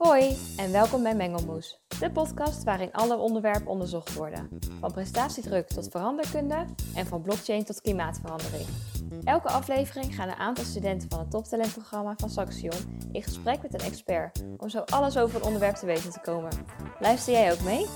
[0.00, 4.48] Hoi en welkom bij Mengelmoes, de podcast waarin alle onderwerpen onderzocht worden.
[4.80, 8.66] Van prestatiedruk tot veranderkunde en van blockchain tot klimaatverandering.
[9.24, 13.86] Elke aflevering gaan een aantal studenten van het toptalentprogramma van Saxion in gesprek met een
[13.86, 16.50] expert om zo alles over het onderwerp te weten te komen.
[17.00, 17.86] Luister jij ook mee?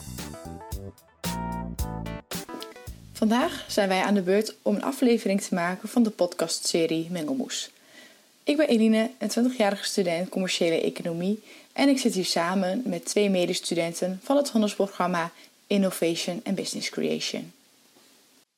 [3.12, 7.70] Vandaag zijn wij aan de beurt om een aflevering te maken van de podcastserie Mengelmoes.
[8.44, 11.42] Ik ben Eline, een 20-jarige student commerciële economie
[11.74, 15.30] en ik zit hier samen met twee medestudenten van het handelsprogramma
[15.66, 17.52] Innovation and Business Creation.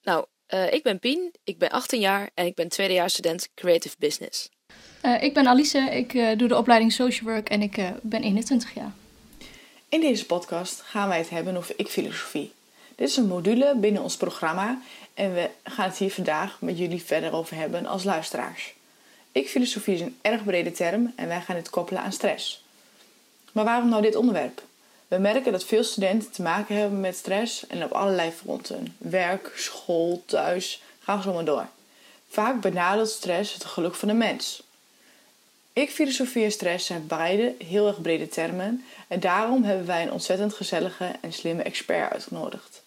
[0.02, 3.96] Nou, uh, ik ben Pien, ik ben 18 jaar en ik ben tweedejaars student Creative
[3.98, 4.48] Business.
[5.02, 8.74] Uh, ik ben Alice, ik uh, doe de opleiding Social Work en ik ben 21
[8.74, 8.92] jaar.
[9.88, 12.52] In deze podcast gaan wij het hebben over ik-filosofie.
[12.94, 14.82] Dit is een module binnen ons programma
[15.14, 18.74] en we gaan het hier vandaag met jullie verder over hebben als luisteraars.
[19.32, 22.64] Ik-filosofie is een erg brede term en wij gaan het koppelen aan stress.
[23.56, 24.62] Maar waarom nou dit onderwerp?
[25.08, 28.96] We merken dat veel studenten te maken hebben met stress en op allerlei fronten.
[28.98, 31.66] Werk, school, thuis, gaan zo maar door.
[32.28, 34.62] Vaak benadeelt stress het geluk van de mens.
[35.72, 40.12] Ik, filosofie en stress zijn beide heel erg brede termen en daarom hebben wij een
[40.12, 42.82] ontzettend gezellige en slimme expert uitgenodigd.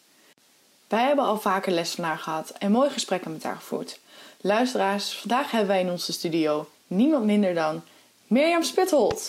[0.88, 3.99] Wij hebben al vaker les van haar gehad en mooie gesprekken met haar gevoerd.
[4.41, 7.83] Luisteraars, vandaag hebben wij in onze studio niemand minder dan
[8.27, 9.27] Mirjam Spitholt.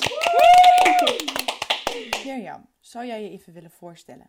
[2.24, 4.26] Mirjam, zou jij je even willen voorstellen?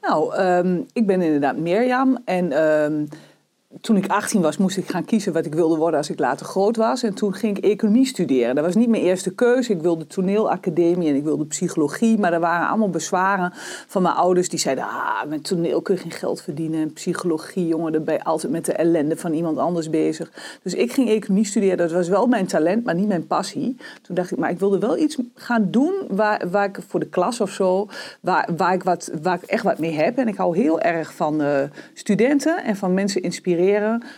[0.00, 3.08] Nou, um, ik ben inderdaad Mirjam en um,
[3.80, 6.46] toen ik 18 was, moest ik gaan kiezen wat ik wilde worden als ik later
[6.46, 7.02] groot was.
[7.02, 8.54] En toen ging ik economie studeren.
[8.54, 9.72] Dat was niet mijn eerste keuze.
[9.72, 12.18] Ik wilde toneelacademie en ik wilde psychologie.
[12.18, 13.52] Maar er waren allemaal bezwaren
[13.86, 14.48] van mijn ouders.
[14.48, 16.80] Die zeiden, ah, met toneel kun je geen geld verdienen.
[16.80, 20.58] En psychologie, jongen, daar ben je altijd met de ellende van iemand anders bezig.
[20.62, 21.76] Dus ik ging economie studeren.
[21.76, 23.76] Dat was wel mijn talent, maar niet mijn passie.
[24.02, 27.08] Toen dacht ik, maar ik wilde wel iets gaan doen waar, waar ik voor de
[27.08, 27.88] klas of zo,
[28.20, 30.18] waar, waar, ik wat, waar ik echt wat mee heb.
[30.18, 31.60] En ik hou heel erg van uh,
[31.94, 33.60] studenten en van mensen inspireren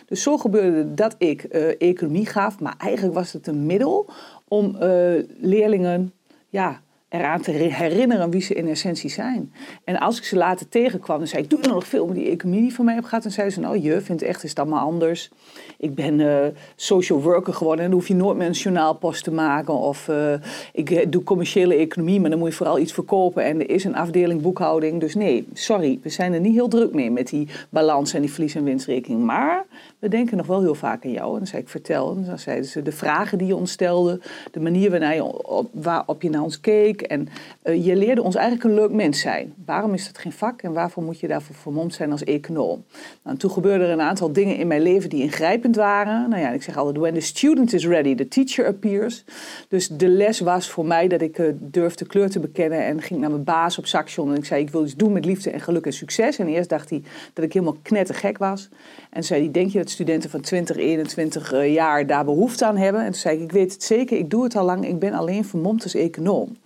[0.07, 4.11] dus zo gebeurde dat ik uh, economie gaf, maar eigenlijk was het een middel
[4.49, 6.13] om uh, leerlingen
[6.49, 6.83] ja,
[7.15, 9.53] eraan te herinneren wie ze in essentie zijn.
[9.85, 12.61] En als ik ze later tegenkwam, dan zei ik, doe nog veel met die economie
[12.61, 13.23] die van mij hebt gehad.
[13.23, 15.31] Dan zeiden ze, nou je vindt echt is het allemaal anders.
[15.79, 16.39] Ik ben uh,
[16.77, 19.75] social worker geworden en dan hoef je nooit meer een journaalpost te maken.
[19.75, 20.35] Of uh,
[20.73, 23.45] ik doe commerciële economie, maar dan moet je vooral iets verkopen.
[23.45, 25.01] En er is een afdeling boekhouding.
[25.01, 28.33] Dus nee, sorry, we zijn er niet heel druk mee met die balans en die
[28.33, 29.25] verlies- en winstrekening.
[29.25, 29.65] Maar
[30.05, 31.33] we denken nog wel heel vaak aan jou.
[31.33, 32.25] En dan zei ik, vertel.
[32.25, 34.21] Dan zeiden ze, de vragen die je ons stelde,
[34.51, 37.03] de manier waarnaar je, op, waarop je naar ons keek.
[37.03, 37.29] En
[37.65, 39.55] uh, je leerde ons eigenlijk een leuk mens zijn.
[39.67, 42.85] Waarom is dat geen vak en waarvoor moet je daarvoor vermomd zijn als econoom?
[43.23, 46.29] Nou, toen gebeurden er een aantal dingen in mijn leven die ingrijpend waren.
[46.29, 49.25] Nou ja, ik zeg altijd, when the student is ready, the teacher appears.
[49.69, 53.21] Dus de les was voor mij dat ik uh, durfde kleur te bekennen en ging
[53.21, 54.31] naar mijn baas op Saxion.
[54.31, 56.39] En ik zei, ik wil iets doen met liefde en geluk en succes.
[56.39, 58.69] En eerst dacht hij dat ik helemaal knettergek was.
[59.11, 62.77] En zei hij, denk je dat studenten van 20, 21 uh, jaar daar behoefte aan
[62.77, 63.01] hebben?
[63.01, 65.13] En toen zei ik, ik weet het zeker, ik doe het al lang, ik ben
[65.13, 66.57] alleen vermomd als econoom.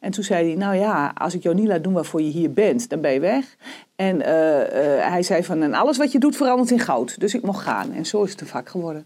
[0.00, 2.52] En toen zei hij, nou ja, als ik jou niet laat doen waarvoor je hier
[2.52, 3.56] bent, dan ben je weg.
[3.96, 7.20] En uh, uh, hij zei van, en alles wat je doet verandert in goud.
[7.20, 7.92] Dus ik mocht gaan.
[7.92, 9.04] En zo is het een vak geworden.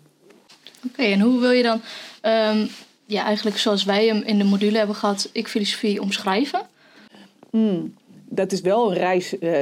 [0.77, 1.81] Oké, okay, en hoe wil je dan,
[2.23, 2.69] um,
[3.07, 6.61] ja, eigenlijk zoals wij hem in de module hebben gehad, ik filosofie omschrijven?
[7.51, 7.99] Mm
[8.33, 9.59] dat is wel een reis uh,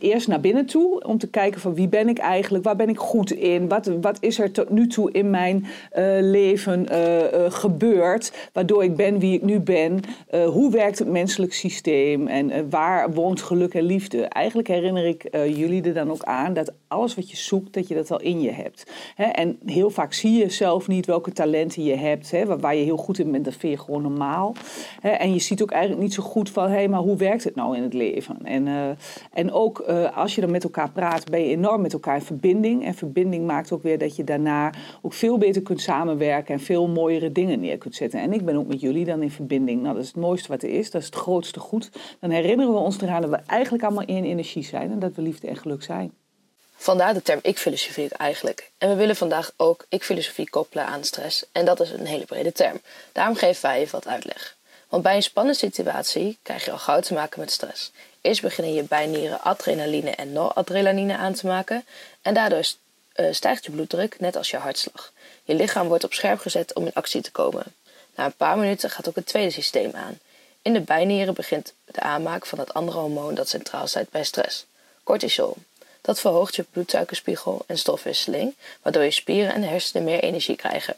[0.00, 1.04] eerst naar binnen toe.
[1.06, 2.64] Om te kijken van wie ben ik eigenlijk?
[2.64, 3.68] Waar ben ik goed in?
[3.68, 8.50] Wat, wat is er tot nu toe in mijn uh, leven uh, gebeurd?
[8.52, 10.00] Waardoor ik ben wie ik nu ben?
[10.30, 12.26] hoe werkt het menselijk systeem?
[12.26, 14.22] En waar woont geluk en liefde?
[14.22, 17.94] Eigenlijk herinner ik jullie er dan ook aan dat alles wat je zoekt, dat je
[17.94, 18.90] dat al in je hebt.
[19.14, 19.24] Hè?
[19.24, 22.30] En heel vaak zie je zelf niet welke talenten je hebt.
[22.30, 22.46] Hè?
[22.46, 24.54] Waar, waar, je heel goed in bent, dat vind je gewoon normaal.
[25.00, 25.10] Hè?
[25.10, 27.54] En je ziet ook eigenlijk niet zo goed van, hé, hey, maar hoe werkt het
[27.54, 28.11] nou in het leven?
[28.42, 28.88] En, uh,
[29.32, 32.22] en ook uh, als je dan met elkaar praat, ben je enorm met elkaar in
[32.22, 32.84] verbinding.
[32.84, 36.88] En verbinding maakt ook weer dat je daarna ook veel beter kunt samenwerken en veel
[36.88, 38.20] mooiere dingen neer kunt zetten.
[38.20, 39.82] En ik ben ook met jullie dan in verbinding.
[39.82, 41.90] Nou, dat is het mooiste wat er is, dat is het grootste goed.
[42.20, 45.22] Dan herinneren we ons eraan dat we eigenlijk allemaal één energie zijn en dat we
[45.22, 46.12] liefde en geluk zijn.
[46.82, 48.70] Vandaar de term ik-filosofie eigenlijk.
[48.78, 51.46] En we willen vandaag ook ik-filosofie koppelen aan stress.
[51.52, 52.80] En dat is een hele brede term.
[53.12, 54.56] Daarom geven wij even wat uitleg.
[54.92, 57.90] Want bij een spannende situatie krijg je al gauw te maken met stress.
[58.20, 61.84] Eerst beginnen je bijnieren adrenaline en noradrenaline aan te maken
[62.22, 62.64] en daardoor
[63.16, 65.12] uh, stijgt je bloeddruk net als je hartslag.
[65.44, 67.64] Je lichaam wordt op scherp gezet om in actie te komen.
[68.14, 70.18] Na een paar minuten gaat ook het tweede systeem aan.
[70.62, 74.66] In de bijnieren begint de aanmaak van het andere hormoon dat centraal staat bij stress,
[75.02, 75.56] cortisol.
[76.00, 80.96] Dat verhoogt je bloedsuikerspiegel en stofwisseling, waardoor je spieren en hersenen meer energie krijgen.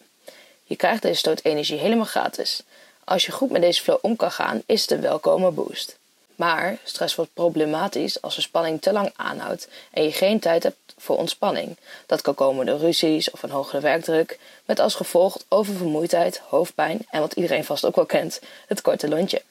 [0.64, 2.62] Je krijgt deze stoot energie helemaal gratis.
[3.05, 5.97] Als je goed met deze flow om kan gaan, is het een welkome boost.
[6.37, 10.77] Maar stress wordt problematisch als de spanning te lang aanhoudt en je geen tijd hebt
[10.99, 11.77] voor ontspanning.
[12.06, 17.21] Dat kan komen door ruzies of een hogere werkdruk, met als gevolg oververmoeidheid, hoofdpijn en
[17.21, 19.43] wat iedereen vast ook wel kent, het korte lontje.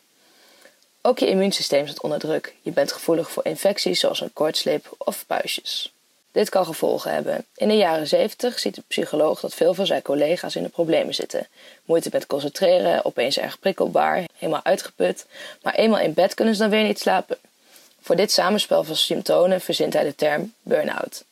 [1.01, 2.55] Ook je immuunsysteem zit onder druk.
[2.61, 5.93] Je bent gevoelig voor infecties zoals een koortslip of puistjes.
[6.33, 7.45] Dit kan gevolgen hebben.
[7.55, 11.13] In de jaren 70 ziet de psycholoog dat veel van zijn collega's in de problemen
[11.13, 11.47] zitten.
[11.85, 15.25] Moeite met concentreren, opeens erg prikkelbaar, helemaal uitgeput.
[15.61, 17.37] Maar eenmaal in bed kunnen ze dan weer niet slapen.
[18.01, 21.23] Voor dit samenspel van symptomen verzint hij de term burn-out.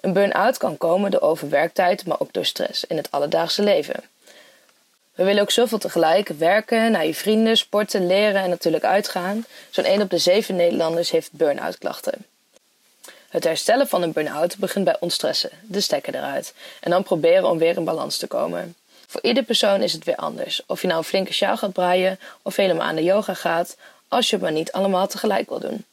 [0.00, 4.04] Een burn-out kan komen door overwerktijd, maar ook door stress in het alledaagse leven.
[5.14, 9.44] We willen ook zoveel tegelijk werken, naar je vrienden, sporten, leren en natuurlijk uitgaan.
[9.70, 12.31] Zo'n 1 op de 7 Nederlanders heeft burn-out klachten.
[13.32, 17.58] Het herstellen van een burn-out begint bij ontstressen, de stekker eruit, en dan proberen om
[17.58, 18.74] weer in balans te komen.
[19.06, 20.62] Voor ieder persoon is het weer anders.
[20.66, 23.76] Of je nou een flinke sjaal gaat braaien of helemaal aan de yoga gaat,
[24.08, 25.84] als je het maar niet allemaal tegelijk wil doen.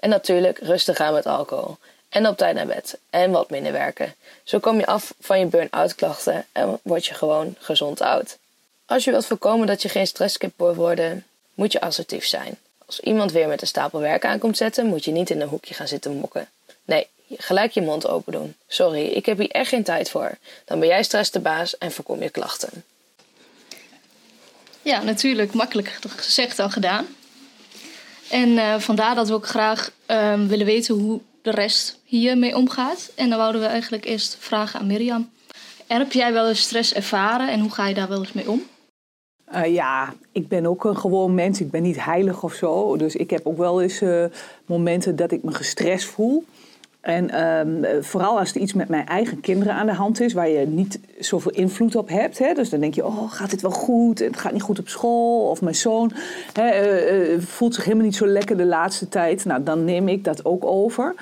[0.00, 1.76] En natuurlijk rustig gaan met alcohol.
[2.08, 2.98] En op tijd naar bed.
[3.10, 4.14] En wat minder werken.
[4.44, 8.38] Zo kom je af van je burn-out klachten en word je gewoon gezond oud.
[8.86, 12.58] Als je wilt voorkomen dat je geen stresskip wordt worden, moet je assertief zijn.
[12.86, 15.74] Als iemand weer met een stapel werk aankomt zetten, moet je niet in een hoekje
[15.74, 16.48] gaan zitten mokken.
[16.84, 18.54] Nee, gelijk je mond open doen.
[18.66, 20.38] Sorry, ik heb hier echt geen tijd voor.
[20.64, 22.84] Dan ben jij stress de baas en voorkom je klachten.
[24.82, 25.52] Ja, natuurlijk.
[25.52, 27.06] Makkelijker gezegd dan gedaan.
[28.30, 33.10] En uh, vandaar dat we ook graag uh, willen weten hoe de rest hiermee omgaat.
[33.14, 35.30] En dan wouden we eigenlijk eerst vragen aan Mirjam.
[35.86, 38.62] Heb jij wel eens stress ervaren en hoe ga je daar wel eens mee om?
[39.54, 41.60] Uh, ja, ik ben ook een gewoon mens.
[41.60, 42.96] Ik ben niet heilig of zo.
[42.96, 44.24] Dus ik heb ook wel eens uh,
[44.66, 46.44] momenten dat ik me gestrest voel.
[47.04, 50.48] En um, vooral als er iets met mijn eigen kinderen aan de hand is, waar
[50.48, 52.38] je niet zoveel invloed op hebt.
[52.38, 52.54] Hè?
[52.54, 54.18] Dus dan denk je, oh, gaat dit wel goed?
[54.18, 55.48] Het gaat niet goed op school.
[55.50, 56.12] Of mijn zoon
[56.52, 59.44] hè, uh, voelt zich helemaal niet zo lekker de laatste tijd.
[59.44, 61.14] Nou, dan neem ik dat ook over.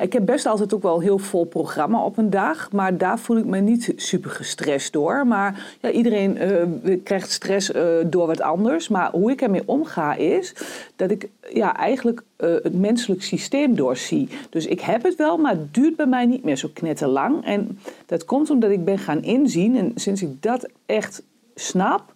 [0.00, 2.72] Ik heb best altijd ook wel heel vol programma op een dag.
[2.72, 5.26] Maar daar voel ik me niet super gestrest door.
[5.26, 6.36] Maar ja, iedereen
[6.84, 8.88] uh, krijgt stress uh, door wat anders.
[8.88, 10.54] Maar hoe ik ermee omga is
[10.96, 14.28] dat ik ja, eigenlijk uh, het menselijk systeem doorzie.
[14.50, 17.44] Dus ik heb het wel, maar het duurt bij mij niet meer zo knetterlang.
[17.44, 19.76] En dat komt omdat ik ben gaan inzien.
[19.76, 21.22] En sinds ik dat echt
[21.54, 22.12] snap,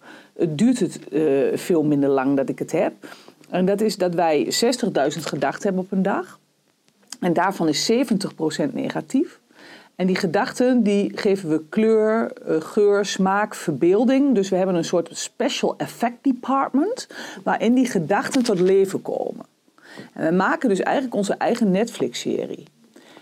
[0.49, 0.99] duurt het
[1.53, 2.93] veel minder lang dat ik het heb.
[3.49, 4.51] En dat is dat wij 60.000
[5.21, 6.39] gedachten hebben op een dag.
[7.23, 9.39] En daarvan is 70% negatief.
[9.95, 14.35] En die gedachten die geven we kleur, geur, smaak, verbeelding.
[14.35, 17.07] Dus we hebben een soort special effect department
[17.43, 19.45] waarin die gedachten tot leven komen.
[20.13, 22.63] En we maken dus eigenlijk onze eigen Netflix-serie.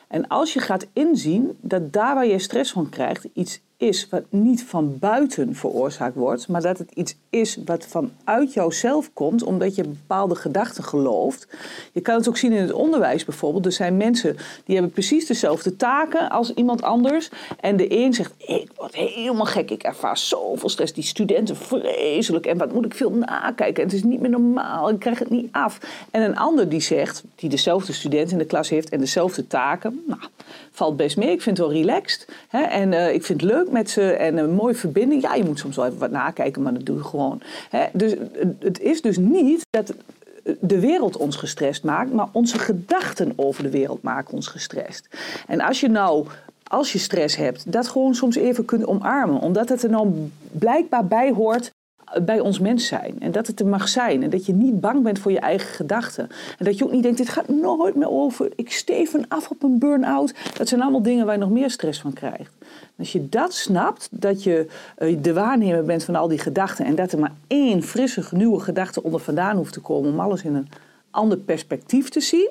[0.08, 4.24] En als je gaat inzien dat daar waar je stress van krijgt iets is wat
[4.30, 9.76] niet van buiten veroorzaakt wordt, maar dat het iets is wat vanuit jouzelf komt, omdat
[9.76, 11.48] je bepaalde gedachten gelooft.
[11.92, 13.66] Je kan het ook zien in het onderwijs bijvoorbeeld.
[13.66, 17.30] Er zijn mensen die hebben precies dezelfde taken als iemand anders.
[17.60, 20.94] En de een zegt, ik word helemaal gek, ik ervaar zoveel stress.
[20.94, 23.84] Die studenten vreselijk en wat moet ik veel nakijken.
[23.84, 25.80] En het is niet meer normaal, ik krijg het niet af.
[26.12, 30.04] En een ander die zegt, die dezelfde student in de klas heeft en dezelfde taken,
[30.08, 30.22] nou,
[30.72, 31.32] valt best mee.
[31.32, 32.28] Ik vind het wel relaxed.
[32.48, 32.62] Hè?
[32.62, 35.22] En uh, ik vind het leuk met ze en een mooie verbinding.
[35.22, 37.42] Ja, je moet soms wel even wat nakijken, maar dat doe je gewoon.
[37.70, 37.86] Hè?
[37.94, 38.16] Dus
[38.60, 39.94] het is dus niet dat
[40.60, 45.08] de wereld ons gestrest maakt, maar onze gedachten over de wereld maken ons gestrest.
[45.48, 46.26] En als je nou
[46.72, 49.40] als je stress hebt, dat gewoon soms even kunt omarmen.
[49.40, 51.71] Omdat het er nou blijkbaar bij hoort
[52.22, 53.16] bij ons mens zijn.
[53.20, 54.24] En dat het er mag zijn.
[54.24, 56.30] En dat je niet bang bent voor je eigen gedachten.
[56.58, 58.52] En dat je ook niet denkt, dit gaat nooit meer over.
[58.56, 60.34] Ik steven af op een burn-out.
[60.58, 62.54] Dat zijn allemaal dingen waar je nog meer stress van krijgt.
[62.98, 64.68] Als je dat snapt, dat je
[65.22, 66.86] de waarnemer bent van al die gedachten...
[66.86, 70.12] en dat er maar één frisse, nieuwe gedachte onder vandaan hoeft te komen...
[70.12, 70.68] om alles in een
[71.12, 72.50] ander perspectief te zien...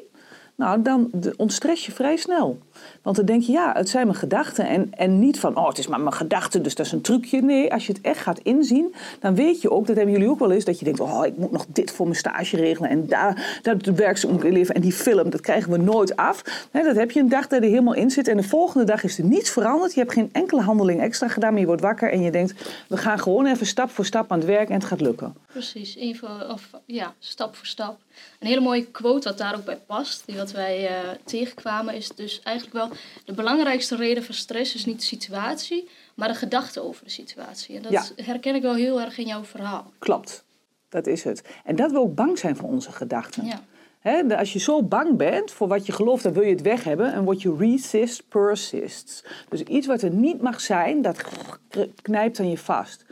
[0.60, 2.58] Nou, dan ontstress je vrij snel.
[3.02, 4.66] Want dan denk je, ja, het zijn mijn gedachten.
[4.66, 7.42] En, en niet van, oh, het is maar mijn gedachten, dus dat is een trucje.
[7.42, 10.38] Nee, als je het echt gaat inzien, dan weet je ook, dat hebben jullie ook
[10.38, 12.90] wel eens, dat je denkt, oh, ik moet nog dit voor mijn stage regelen.
[12.90, 16.42] En daar, dat werkzoekleven en die film, dat krijgen we nooit af.
[16.72, 18.28] Dat heb je een dag dat er helemaal in zit.
[18.28, 19.94] En de volgende dag is er niets veranderd.
[19.94, 22.54] Je hebt geen enkele handeling extra gedaan, maar je wordt wakker en je denkt,
[22.88, 25.34] we gaan gewoon even stap voor stap aan het werk en het gaat lukken.
[25.46, 27.98] Precies, even, of, ja, stap voor stap.
[28.38, 32.08] Een hele mooie quote wat daar ook bij past, die wat wij uh, tegenkwamen, is
[32.08, 32.90] dus eigenlijk wel
[33.24, 37.76] de belangrijkste reden van stress is niet de situatie, maar de gedachte over de situatie.
[37.76, 38.04] En dat ja.
[38.16, 39.92] herken ik wel heel erg in jouw verhaal.
[39.98, 40.44] Klopt,
[40.88, 41.42] dat is het.
[41.64, 43.44] En dat we ook bang zijn voor onze gedachten.
[43.44, 43.60] Ja.
[44.00, 46.84] He, als je zo bang bent voor wat je gelooft, dan wil je het weg
[46.84, 47.12] hebben.
[47.12, 49.24] En word je resist persists.
[49.48, 51.24] Dus iets wat er niet mag zijn, dat
[52.02, 53.04] knijpt aan je vast.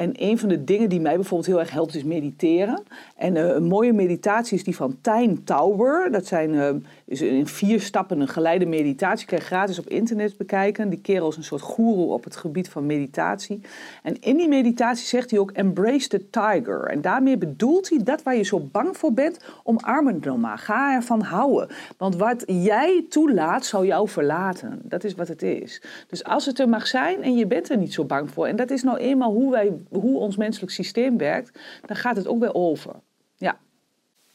[0.00, 2.82] En een van de dingen die mij bijvoorbeeld heel erg helpt is mediteren.
[3.16, 6.12] En eh, een mooie meditatie is die van Tijn Tauber.
[6.12, 6.68] Dat zijn uh,
[7.04, 9.26] is in vier stappen een geleide meditatie.
[9.26, 10.88] Kan je gratis op internet bekijken.
[10.88, 13.60] Die kerel is een soort goeroe op het gebied van meditatie.
[14.02, 16.84] En in die meditatie zegt hij ook embrace the tiger.
[16.84, 20.58] En daarmee bedoelt hij dat waar je zo bang voor bent, omarm het dan maar.
[20.58, 21.68] Ga ervan houden.
[21.96, 24.80] Want wat jij toelaat, zal jou verlaten.
[24.82, 25.82] Dat is wat het is.
[26.08, 28.46] Dus als het er mag zijn en je bent er niet zo bang voor.
[28.46, 31.58] En dat is nou eenmaal hoe, wij, hoe ons menselijk systeem werkt.
[31.86, 32.94] Dan gaat het ook weer over.
[33.36, 33.58] Ja.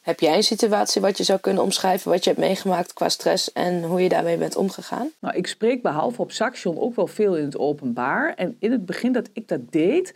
[0.01, 3.51] Heb jij een situatie wat je zou kunnen omschrijven, wat je hebt meegemaakt qua stress
[3.51, 5.09] en hoe je daarmee bent omgegaan?
[5.19, 8.33] Nou, ik spreek behalve op Saxion ook wel veel in het openbaar.
[8.33, 10.13] En in het begin dat ik dat deed,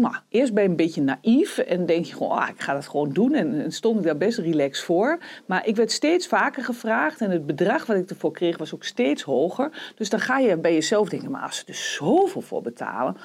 [0.00, 2.88] maar eerst ben je een beetje naïef en denk je gewoon, ah, ik ga dat
[2.88, 3.34] gewoon doen.
[3.34, 5.18] En, stond ik daar best relaxed voor.
[5.46, 8.84] Maar ik werd steeds vaker gevraagd en het bedrag wat ik ervoor kreeg was ook
[8.84, 9.92] steeds hoger.
[9.96, 13.16] Dus dan ga je bij jezelf denken, maar als ze er zoveel voor betalen,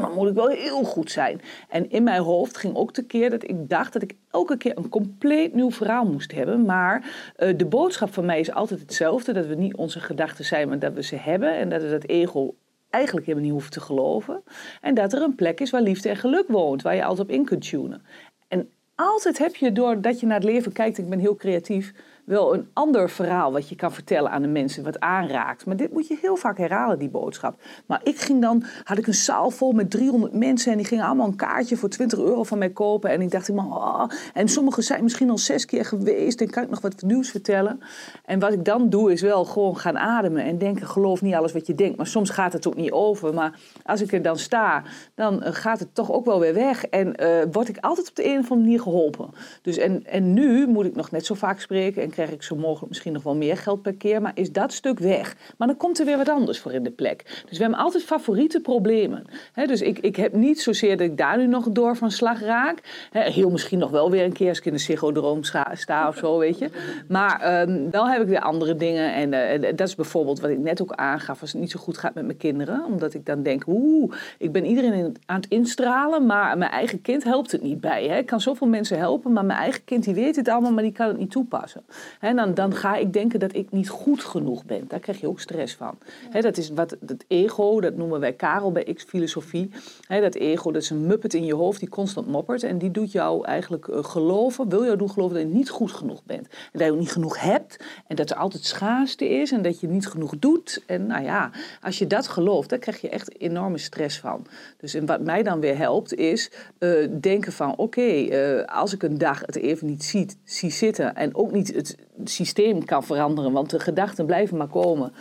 [0.00, 1.40] dan moet ik wel heel goed zijn.
[1.68, 4.76] En in mijn hoofd ging ook de keer dat ik dacht dat ik elke keer
[4.76, 6.64] een compleet nieuw verhaal moest hebben.
[6.64, 10.68] Maar uh, de boodschap van mij is altijd hetzelfde, dat we niet onze gedachten zijn,
[10.68, 11.56] maar dat we ze hebben.
[11.56, 12.54] En dat we dat ego
[12.90, 14.42] eigenlijk helemaal niet hoeft te geloven.
[14.80, 17.34] En dat er een plek is waar liefde en geluk woont, waar je altijd op
[17.34, 18.02] in kunt tunen.
[18.48, 21.92] En altijd heb je, doordat je naar het leven kijkt, ik ben heel creatief,
[22.28, 25.66] wel een ander verhaal wat je kan vertellen aan de mensen, wat aanraakt.
[25.66, 27.60] Maar dit moet je heel vaak herhalen, die boodschap.
[27.86, 31.04] Maar ik ging dan, had ik een zaal vol met 300 mensen en die gingen
[31.04, 33.10] allemaal een kaartje voor 20 euro van mij kopen.
[33.10, 34.04] En ik dacht, oh.
[34.34, 37.80] en sommigen zijn misschien al zes keer geweest en kan ik nog wat nieuws vertellen.
[38.24, 41.52] En wat ik dan doe is wel gewoon gaan ademen en denken, geloof niet alles
[41.52, 41.96] wat je denkt.
[41.96, 43.34] Maar soms gaat het ook niet over.
[43.34, 44.82] Maar als ik er dan sta,
[45.14, 46.84] dan eh, gaat het toch ook wel weer weg.
[46.84, 49.30] En uh, word ik altijd op de een of andere manier geholpen.
[49.62, 52.56] Dus en, en nu moet ik nog net zo vaak spreken en krijg ik zo
[52.56, 54.22] mogelijk misschien nog wel meer geld per keer.
[54.22, 55.36] Maar is dat stuk weg?
[55.56, 57.42] Maar dan komt er weer wat anders voor in de plek.
[57.48, 59.24] Dus we hebben altijd favoriete problemen.
[59.66, 63.08] dus ik, ik heb niet zozeer dat ik daar nu nog door van slag raak.
[63.12, 66.38] heel misschien nog wel weer een keer als ik in de psychodroom sta of zo,
[66.38, 66.70] weet je.
[67.08, 69.14] Maar um, wel heb ik weer andere dingen.
[69.14, 71.98] En uh, dat is bijvoorbeeld wat ik net ook aangaf als het niet zo goed
[71.98, 72.84] gaat met mijn kinderen.
[72.84, 77.24] Omdat ik dan denk, oeh, ik ben iedereen aan het instralen, maar mijn eigen kind
[77.24, 78.04] helpt het niet bij.
[78.06, 80.92] Ik kan zoveel mensen helpen, maar mijn eigen kind die weet het allemaal, maar die
[80.92, 81.82] kan het niet toepassen.
[82.20, 84.84] Dan, dan ga ik denken dat ik niet goed genoeg ben.
[84.88, 85.98] Daar krijg je ook stress van.
[86.40, 89.70] dat is wat het ego, dat noemen wij Karel bij X-filosofie.
[90.08, 92.62] dat ego, dat is een muppet in je hoofd die constant moppert.
[92.62, 95.92] En die doet jou eigenlijk uh, geloven, wil jou doen geloven dat je niet goed
[95.92, 96.46] genoeg bent.
[96.46, 97.84] En dat je ook niet genoeg hebt.
[98.06, 100.82] En dat er altijd schaarste is en dat je niet genoeg doet.
[100.86, 101.50] En nou ja,
[101.82, 104.46] als je dat gelooft, dan krijg je echt enorme stress van.
[104.76, 109.02] Dus en wat mij dan weer helpt, is uh, denken van oké, uh, als ik
[109.02, 113.52] een dag het even niet zie, zie zitten en ook niet het systeem kan veranderen,
[113.52, 115.12] want de gedachten blijven maar komen.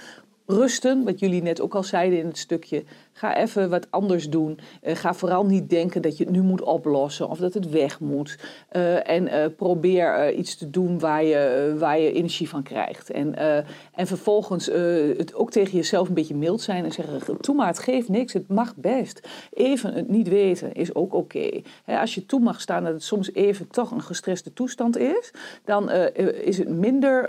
[0.46, 2.84] Rusten, wat jullie net ook al zeiden in het stukje,
[3.18, 4.60] Ga even wat anders doen.
[4.84, 8.00] Uh, ga vooral niet denken dat je het nu moet oplossen of dat het weg
[8.00, 8.38] moet.
[8.72, 13.12] Uh, en uh, probeer iets te doen waar je, waar je energie van krijgt.
[13.12, 13.36] En,
[13.94, 14.66] en vervolgens
[15.18, 18.34] het ook tegen jezelf een beetje mild zijn en zeggen: Toe maar, het geeft niks,
[18.34, 19.28] het mag best.
[19.54, 21.62] Even het niet weten is ook oké.
[21.86, 25.32] Als je toe mag staan dat het soms even toch een gestreste toestand is,
[25.66, 25.92] dan
[26.44, 27.22] is het minder,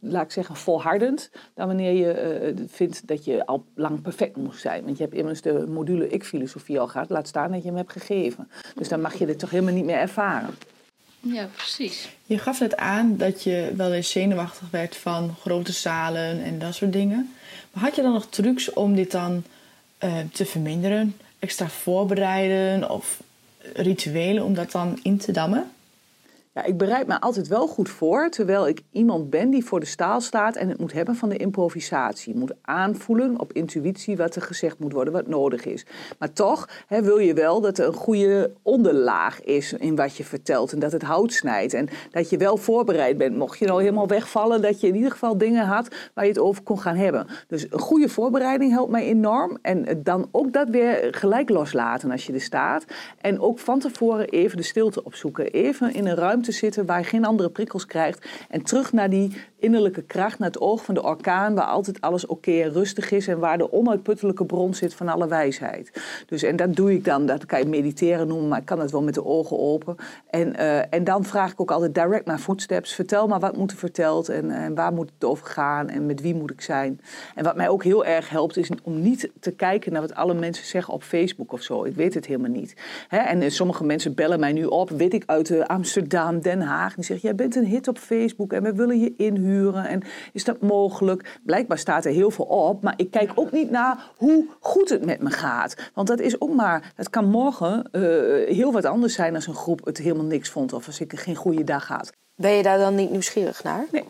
[0.00, 4.84] laat ik zeggen, volhardend dan wanneer je vindt dat je al lang perfect moest zijn.
[4.84, 7.10] Want je hebt immers de module ik-filosofie al gehad.
[7.10, 8.48] Laat staan dat je hem hebt gegeven.
[8.74, 10.54] Dus dan mag je dit toch helemaal niet meer ervaren.
[11.20, 12.08] Ja, precies.
[12.24, 16.74] Je gaf net aan dat je wel eens zenuwachtig werd van grote zalen en dat
[16.74, 17.34] soort dingen.
[17.72, 19.42] Maar had je dan nog trucs om dit dan
[20.04, 21.16] uh, te verminderen?
[21.38, 23.20] Extra voorbereiden of
[23.74, 25.70] rituelen om dat dan in te dammen?
[26.58, 29.86] Ja, ik bereid me altijd wel goed voor, terwijl ik iemand ben die voor de
[29.86, 32.36] staal staat en het moet hebben van de improvisatie.
[32.36, 35.86] Moet aanvoelen op intuïtie wat er gezegd moet worden, wat nodig is.
[36.18, 40.24] Maar toch hè, wil je wel dat er een goede onderlaag is in wat je
[40.24, 41.74] vertelt en dat het hout snijdt.
[41.74, 45.10] En dat je wel voorbereid bent, mocht je nou helemaal wegvallen, dat je in ieder
[45.10, 47.26] geval dingen had waar je het over kon gaan hebben.
[47.46, 49.58] Dus een goede voorbereiding helpt mij enorm.
[49.62, 52.84] En dan ook dat weer gelijk loslaten als je er staat.
[53.20, 55.46] En ook van tevoren even de stilte opzoeken.
[55.46, 58.26] Even in een ruimte zitten waar je geen andere prikkels krijgt.
[58.48, 62.26] En terug naar die innerlijke kracht, naar het oog van de orkaan, waar altijd alles
[62.26, 65.92] oké en rustig is en waar de onuitputtelijke bron zit van alle wijsheid.
[66.26, 68.90] Dus en dat doe ik dan, dat kan je mediteren noemen, maar ik kan het
[68.90, 69.96] wel met de ogen open.
[70.30, 72.94] En, uh, en dan vraag ik ook altijd direct naar footsteps.
[72.94, 76.20] Vertel maar wat moet er verteld en, en waar moet het over gaan en met
[76.20, 77.00] wie moet ik zijn.
[77.34, 80.34] En wat mij ook heel erg helpt is om niet te kijken naar wat alle
[80.34, 81.84] mensen zeggen op Facebook of zo.
[81.84, 82.74] Ik weet het helemaal niet.
[83.08, 83.18] Hè?
[83.18, 86.94] En sommige mensen bellen mij nu op, weet ik uit Amsterdam Amsterdam, Den Haag.
[86.94, 89.84] Die zegt, jij bent een hit op Facebook en we willen je inhuren.
[89.84, 91.38] En is dat mogelijk?
[91.44, 92.82] Blijkbaar staat er heel veel op.
[92.82, 95.90] Maar ik kijk ook niet naar hoe goed het met me gaat.
[95.94, 98.02] Want dat is ook maar, het kan morgen uh,
[98.48, 100.72] heel wat anders zijn als een groep het helemaal niks vond.
[100.72, 102.12] Of als ik geen goede dag had.
[102.34, 103.86] Ben je daar dan niet nieuwsgierig naar?
[103.92, 104.04] Nee.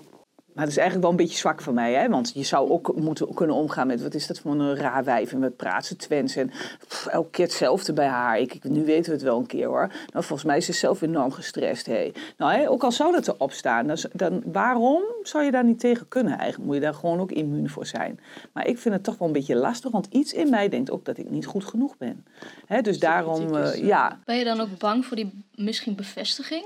[0.58, 2.08] Maar dat is eigenlijk wel een beetje zwak van mij, hè?
[2.08, 5.32] want je zou ook moeten kunnen omgaan met wat is dat voor een raar wijf
[5.32, 6.50] en wat praat ze Twents en
[6.88, 8.38] pff, elke keer hetzelfde bij haar.
[8.38, 9.86] Ik, nu weten we het wel een keer hoor.
[9.88, 11.86] Nou, volgens mij is ze zelf enorm gestrest.
[11.86, 12.14] Hey.
[12.36, 15.80] Nou, hè, ook al zou dat erop staan, dan, dan, waarom zou je daar niet
[15.80, 16.38] tegen kunnen?
[16.38, 18.20] Eigenlijk moet je daar gewoon ook immuun voor zijn.
[18.52, 21.04] Maar ik vind het toch wel een beetje lastig, want iets in mij denkt ook
[21.04, 22.26] dat ik niet goed genoeg ben.
[22.66, 24.18] Hè, dus daarom, uh, ja.
[24.24, 26.64] Ben je dan ook bang voor die misschien bevestiging?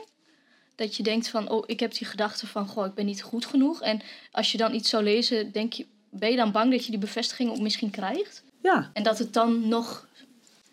[0.74, 3.46] Dat je denkt van, oh, ik heb die gedachte van, goh, ik ben niet goed
[3.46, 3.82] genoeg.
[3.82, 4.00] En
[4.30, 7.00] als je dan iets zou lezen, denk je, ben je dan bang dat je die
[7.00, 8.42] bevestiging ook misschien krijgt?
[8.62, 8.90] Ja.
[8.92, 10.08] En dat het dan nog,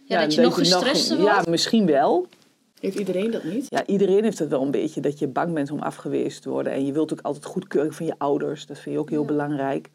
[0.04, 1.46] ja, dat je nog gestrester wordt?
[1.46, 2.28] Ja, misschien wel.
[2.80, 3.66] Heeft iedereen dat niet?
[3.70, 6.74] Ja, iedereen heeft het wel een beetje, dat je bang bent om afgewezen te worden.
[6.74, 9.90] En je wilt ook altijd goedkeuring van je ouders, dat vind je ook heel belangrijk.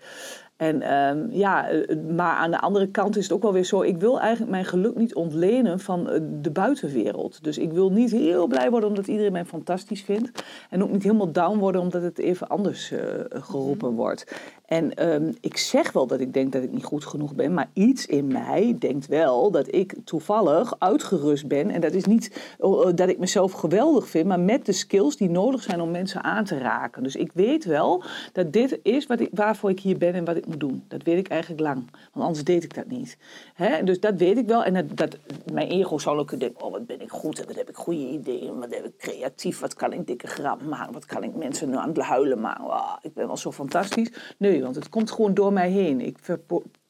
[0.57, 3.83] En um, ja, eh, maar aan de andere kant is het ook wel weer zo.
[3.83, 7.45] Ik wil eigenlijk mijn geluk niet ontlenen van eh, de buitenwereld.
[7.45, 10.45] Dus ik wil niet heel blij worden omdat iedereen mij fantastisch vindt.
[10.71, 13.97] En ook niet helemaal down worden omdat het even anders uh, geroepen mhm.
[13.97, 14.27] wordt.
[14.65, 17.69] En um, ik zeg wel dat ik denk dat ik niet goed genoeg ben, maar
[17.73, 21.71] iets in mij denkt wel dat ik toevallig uitgerust ben.
[21.71, 22.55] En dat is niet
[22.95, 26.45] dat ik mezelf geweldig vind, maar met de skills die nodig zijn om mensen aan
[26.45, 27.03] te raken.
[27.03, 28.03] Dus ik weet wel
[28.33, 30.85] dat dit is wat ik, waarvoor ik hier ben en wat ik moet doen.
[30.89, 33.17] Dat weet ik eigenlijk lang, want anders deed ik dat niet.
[33.55, 33.83] Hè?
[33.83, 34.65] Dus dat weet ik wel.
[34.65, 35.17] En dat, dat,
[35.53, 38.09] mijn ego zal ook denken, oh wat ben ik goed en wat heb ik goede
[38.09, 41.69] ideeën, wat heb ik creatief, wat kan ik dikke grappen maken, wat kan ik mensen
[41.69, 42.65] nu aan het huilen maken.
[42.65, 44.13] Oh, ik ben wel zo fantastisch.
[44.39, 46.01] Nee, want het komt gewoon door mij heen.
[46.01, 46.19] Ik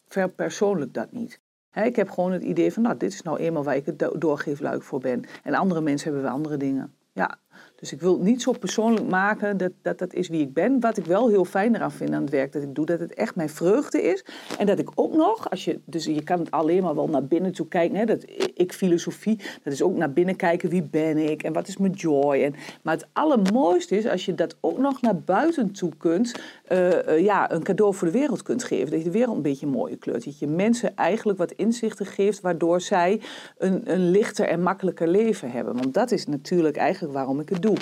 [0.09, 1.40] verpersoonlijk dat niet.
[1.73, 4.83] ik heb gewoon het idee van, nou, dit is nou eenmaal waar ik het doorgeefluik
[4.83, 5.25] voor ben.
[5.42, 6.94] En andere mensen hebben weer andere dingen.
[7.12, 7.38] Ja,
[7.85, 10.81] dus ik wil het niet zo persoonlijk maken dat, dat dat is wie ik ben.
[10.81, 13.14] Wat ik wel heel fijn eraan vind aan het werk dat ik doe, dat het
[13.14, 14.25] echt mijn vreugde is.
[14.59, 17.25] En dat ik ook nog, als je, dus je kan het alleen maar wel naar
[17.25, 17.97] binnen toe kijken.
[17.97, 18.25] Hè, dat
[18.55, 21.93] ik filosofie, dat is ook naar binnen kijken wie ben ik en wat is mijn
[21.93, 22.43] joy.
[22.43, 26.35] En, maar het allermooiste is als je dat ook nog naar buiten toe kunt,
[26.68, 28.90] uh, uh, ja, een cadeau voor de wereld kunt geven.
[28.90, 30.25] Dat je de wereld een beetje mooie kleurt.
[30.25, 33.20] Dat je mensen eigenlijk wat inzichten geeft, waardoor zij
[33.59, 35.75] een, een lichter en makkelijker leven hebben.
[35.75, 37.73] Want dat is natuurlijk eigenlijk waarom ik het doe.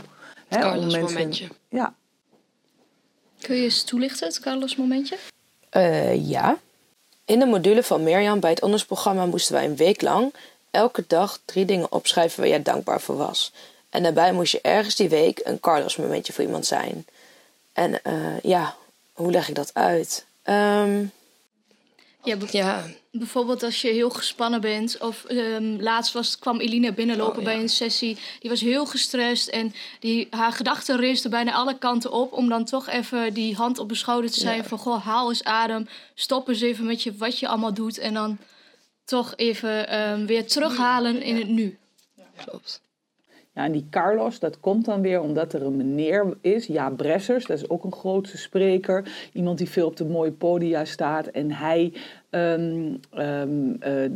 [0.48, 1.48] Het Carlos momentje.
[1.68, 1.94] Ja.
[3.40, 5.16] Kun je eens toelichten, het Carlos momentje?
[5.72, 6.59] Uh, ja.
[7.24, 10.35] In de module van Mirjam bij het onderzoeksprogramma moesten wij een week lang
[10.70, 13.52] elke dag drie dingen opschrijven waar jij dankbaar voor was.
[13.90, 17.07] En daarbij moest je ergens die week een Carlos momentje voor iemand zijn.
[17.72, 18.76] En uh, ja,
[19.12, 20.24] hoe leg ik dat uit?
[20.44, 21.12] Um,
[22.23, 24.99] ja, ja, bijvoorbeeld als je heel gespannen bent.
[24.99, 28.19] Of um, laatst was, kwam Eline binnenlopen oh, bij een sessie.
[28.41, 32.33] Die was heel gestrest en die, haar gedachten reisden bijna alle kanten op.
[32.33, 34.79] Om dan toch even die hand op de schouder te zijn van...
[34.79, 35.89] Goh, haal eens adem.
[36.15, 37.99] Stop eens even met je, wat je allemaal doet.
[37.99, 38.39] En dan
[39.05, 41.79] toch even um, weer terughalen in het nu.
[42.45, 42.81] Klopt.
[43.55, 47.47] Ja, en die Carlos, dat komt dan weer omdat er een meneer is, Ja Bressers,
[47.47, 49.29] dat is ook een grootste spreker.
[49.33, 51.27] Iemand die veel op de mooie podia staat.
[51.27, 51.93] En hij
[52.35, 54.11] um, um, uh,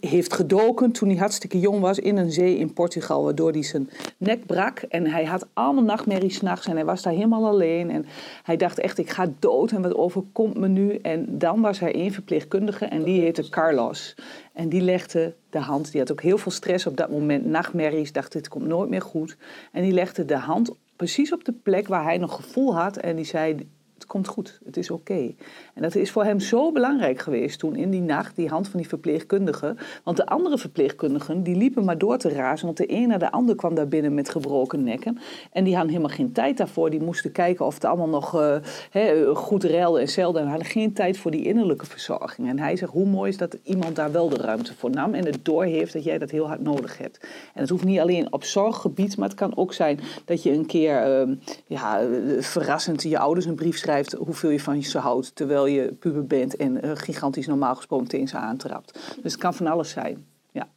[0.00, 3.90] heeft gedoken toen hij hartstikke jong was in een zee in Portugal, waardoor hij zijn
[4.16, 4.78] nek brak.
[4.78, 7.90] En hij had allemaal nachtmerries s'nachts en hij was daar helemaal alleen.
[7.90, 8.06] En
[8.42, 10.94] hij dacht echt, ik ga dood en wat overkomt me nu?
[10.94, 14.14] En dan was hij één verpleegkundige en die heette Carlos.
[14.52, 18.12] En die legde de hand, die had ook heel veel stress op dat moment, nachtmerries,
[18.12, 19.36] dacht dit komt nooit meer goed.
[19.72, 23.16] En die legde de hand precies op de plek waar hij nog gevoel had en
[23.16, 23.68] die zei,
[24.12, 25.34] komt goed, het is oké.
[25.74, 28.80] En dat is voor hem zo belangrijk geweest toen in die nacht, die hand van
[28.80, 29.76] die verpleegkundige.
[30.04, 32.66] Want de andere verpleegkundigen, die liepen maar door te razen.
[32.66, 35.18] Want de een na de ander kwam daar binnen met gebroken nekken.
[35.52, 36.90] En die hadden helemaal geen tijd daarvoor.
[36.90, 40.38] Die moesten kijken of het allemaal nog uh, goed reilde en zeilde.
[40.38, 42.48] En hadden geen tijd voor die innerlijke verzorging.
[42.48, 45.14] En hij zegt, hoe mooi is dat iemand daar wel de ruimte voor nam.
[45.14, 47.20] En het doorheeft dat jij dat heel hard nodig hebt.
[47.54, 50.66] En het hoeft niet alleen op zorggebied, maar het kan ook zijn dat je een
[50.66, 51.34] keer uh,
[51.66, 52.00] ja,
[52.38, 55.34] verrassend je ouders een brief schrijft hoeveel je van ze houdt.
[55.34, 58.92] Terwijl je puber bent en uh, gigantisch normaal gesproken tegen ze aantrapt.
[59.22, 60.26] Dus het kan van alles zijn.
[60.52, 60.68] Ja.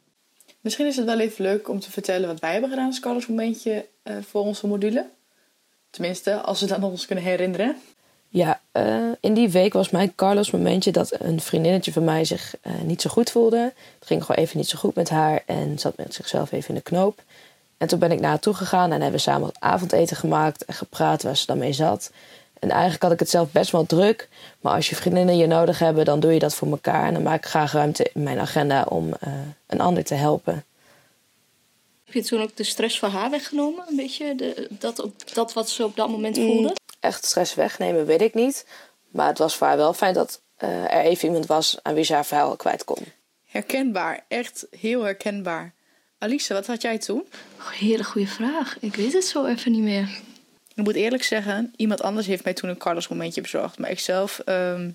[0.60, 3.26] Misschien is het wel even leuk om te vertellen wat wij hebben gedaan als Carlos
[3.26, 5.06] momentje uh, voor onze module.
[5.90, 7.76] Tenminste, als we dat nog eens kunnen herinneren.
[8.28, 12.54] Ja, uh, in die week was mijn Carlos momentje dat een vriendinnetje van mij zich
[12.82, 13.72] niet zo goed voelde.
[13.98, 16.74] Het ging gewoon even niet zo goed met haar en zat met zichzelf even in
[16.74, 17.22] de knoop.
[17.78, 20.64] En toen ben ik naar haar toe gegaan en hebben we samen wat avondeten gemaakt
[20.64, 22.10] en gepraat waar ze dan mee zat.
[22.58, 24.28] En eigenlijk had ik het zelf best wel druk.
[24.60, 27.06] Maar als je vriendinnen je nodig hebben, dan doe je dat voor elkaar.
[27.06, 29.34] En dan maak ik graag ruimte in mijn agenda om uh,
[29.66, 30.64] een ander te helpen.
[32.04, 33.84] Heb je toen ook de stress van haar weggenomen?
[33.88, 36.74] Een beetje de, dat, op, dat wat ze op dat moment voelde?
[37.00, 38.66] Echt stress wegnemen weet ik niet.
[39.10, 42.04] Maar het was voor haar wel fijn dat eh, er even iemand was aan wie
[42.04, 43.04] ze haar verhaal kwijt kon.
[43.44, 45.74] Herkenbaar, echt heel herkenbaar.
[46.18, 47.26] Alice, wat had jij toen?
[47.58, 48.76] Oh, hele goede vraag.
[48.80, 50.20] Ik weet het zo even niet meer.
[50.76, 53.78] Ik moet eerlijk zeggen, iemand anders heeft mij toen een Carlos momentje bezorgd.
[53.78, 54.90] Maar ik zelf, ehm,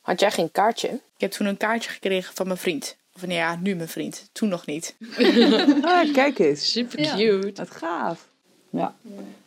[0.00, 0.88] Had jij geen kaartje?
[0.88, 2.96] ik heb toen een kaartje gekregen van mijn vriend.
[3.14, 4.28] Of nou ja, nu mijn vriend.
[4.32, 4.94] Toen nog niet.
[5.82, 6.70] Ah, kijk eens.
[6.72, 7.14] Super Ja.
[7.16, 7.52] cute.
[7.62, 8.28] Wat gaaf.
[8.70, 8.94] Ja.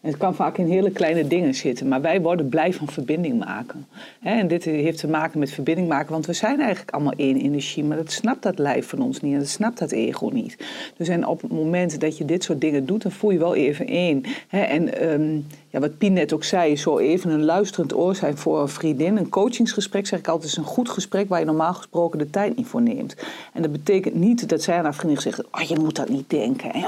[0.03, 3.87] Het kan vaak in hele kleine dingen zitten, maar wij worden blij van verbinding maken.
[4.21, 7.83] En dit heeft te maken met verbinding maken, want we zijn eigenlijk allemaal één energie,
[7.83, 10.57] maar dat snapt dat lijf van ons niet en dat snapt dat ego niet.
[10.97, 13.55] Dus en op het moment dat je dit soort dingen doet, dan voel je wel
[13.55, 14.23] even één.
[14.49, 15.39] En ehm,
[15.73, 19.17] ja, wat Pien net ook zei, zo even een luisterend oor zijn voor een vriendin.
[19.17, 22.55] Een coachingsgesprek, zeg ik altijd, is een goed gesprek waar je normaal gesproken de tijd
[22.55, 23.15] niet voor neemt.
[23.53, 26.29] En dat betekent niet dat zij aan haar vriendin zegt, oh, je moet dat niet
[26.29, 26.73] denken.
[26.73, 26.81] En,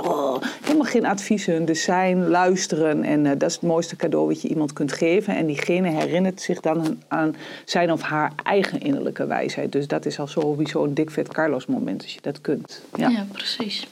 [0.62, 3.05] helemaal geen adviezen, dus zijn, luisteren.
[3.06, 5.36] En eh, dat is het mooiste cadeau wat je iemand kunt geven.
[5.36, 9.72] En diegene herinnert zich dan aan zijn of haar eigen innerlijke wijsheid.
[9.72, 12.82] Dus dat is al sowieso een dik vet Carlos moment als je dat kunt.
[12.96, 13.10] Ja.
[13.10, 13.88] Ja, precies.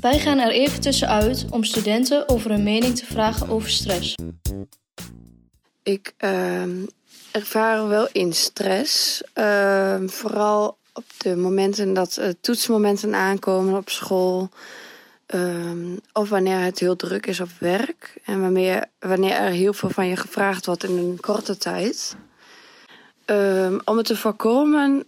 [0.00, 4.14] Wij gaan er even tussenuit om studenten over hun mening te vragen over stress.
[5.82, 6.84] Ik ehm,
[7.32, 9.22] ervaar wel in stress.
[9.32, 14.48] Ehm, vooral op de momenten dat eh, toetsmomenten aankomen op school.
[15.28, 18.14] Ehm, of wanneer het heel druk is op werk.
[18.24, 22.16] En wanneer, wanneer er heel veel van je gevraagd wordt in een korte tijd.
[23.24, 25.04] Ehm, om het te voorkomen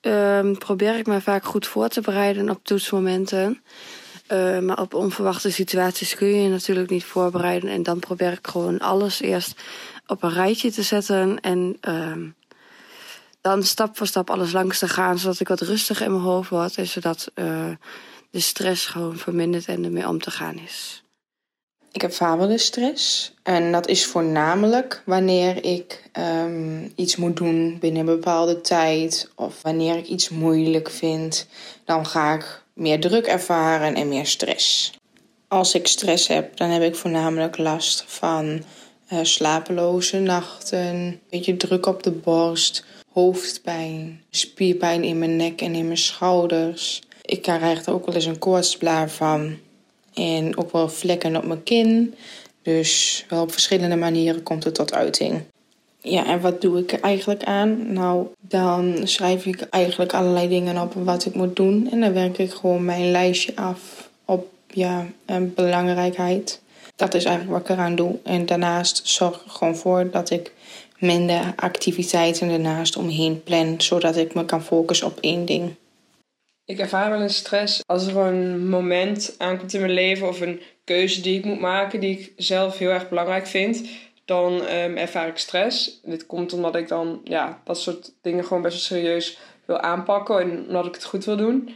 [0.00, 3.62] ehm, probeer ik me vaak goed voor te bereiden op toetsmomenten.
[4.60, 7.70] Maar op onverwachte situaties kun je je natuurlijk niet voorbereiden.
[7.70, 9.60] En dan probeer ik gewoon alles eerst
[10.06, 11.40] op een rijtje te zetten.
[11.40, 11.78] En
[13.40, 15.18] dan stap voor stap alles langs te gaan.
[15.18, 16.76] Zodat ik wat rustiger in mijn hoofd word.
[16.76, 17.70] En zodat eh,
[18.34, 21.02] de stress gewoon vermindert en ermee om te gaan is.
[21.92, 23.34] Ik heb fabelstress.
[23.42, 29.30] En dat is voornamelijk wanneer ik ehm, iets moet doen binnen een bepaalde tijd.
[29.34, 31.46] Of wanneer ik iets moeilijk vind.
[31.84, 34.92] Dan ga ik meer druk ervaren en meer stress.
[35.48, 38.64] Als ik stress heb, dan heb ik voornamelijk last van
[39.06, 40.78] eh, slapeloze nachten.
[40.78, 42.84] Een beetje druk op de borst.
[43.12, 44.22] Hoofdpijn.
[44.30, 47.02] Spierpijn in mijn nek en in mijn schouders.
[47.24, 49.56] Ik krijg er ook wel eens een koortsblaar van.
[50.14, 52.14] En ook wel vlekken op mijn kin.
[52.62, 55.42] Dus wel op verschillende manieren komt het tot uiting.
[56.00, 57.92] Ja, en wat doe ik er eigenlijk aan?
[57.92, 61.88] Nou, dan schrijf ik eigenlijk allerlei dingen op wat ik moet doen.
[61.90, 65.06] En dan werk ik gewoon mijn lijstje af op ja,
[65.54, 66.60] belangrijkheid.
[66.96, 68.18] Dat is eigenlijk wat ik eraan doe.
[68.22, 70.52] En daarnaast zorg ik gewoon voor dat ik
[70.98, 73.74] minder activiteiten ernaast omheen plan.
[73.78, 75.74] Zodat ik me kan focussen op één ding.
[76.66, 80.60] Ik ervaar wel een stress als er een moment aankomt in mijn leven of een
[80.84, 83.88] keuze die ik moet maken die ik zelf heel erg belangrijk vind,
[84.24, 86.00] dan ehm, ervaar ik stress.
[86.02, 90.40] Dit komt omdat ik dan ja, dat soort dingen gewoon best wel serieus wil aanpakken
[90.40, 91.74] en omdat ik het goed wil doen.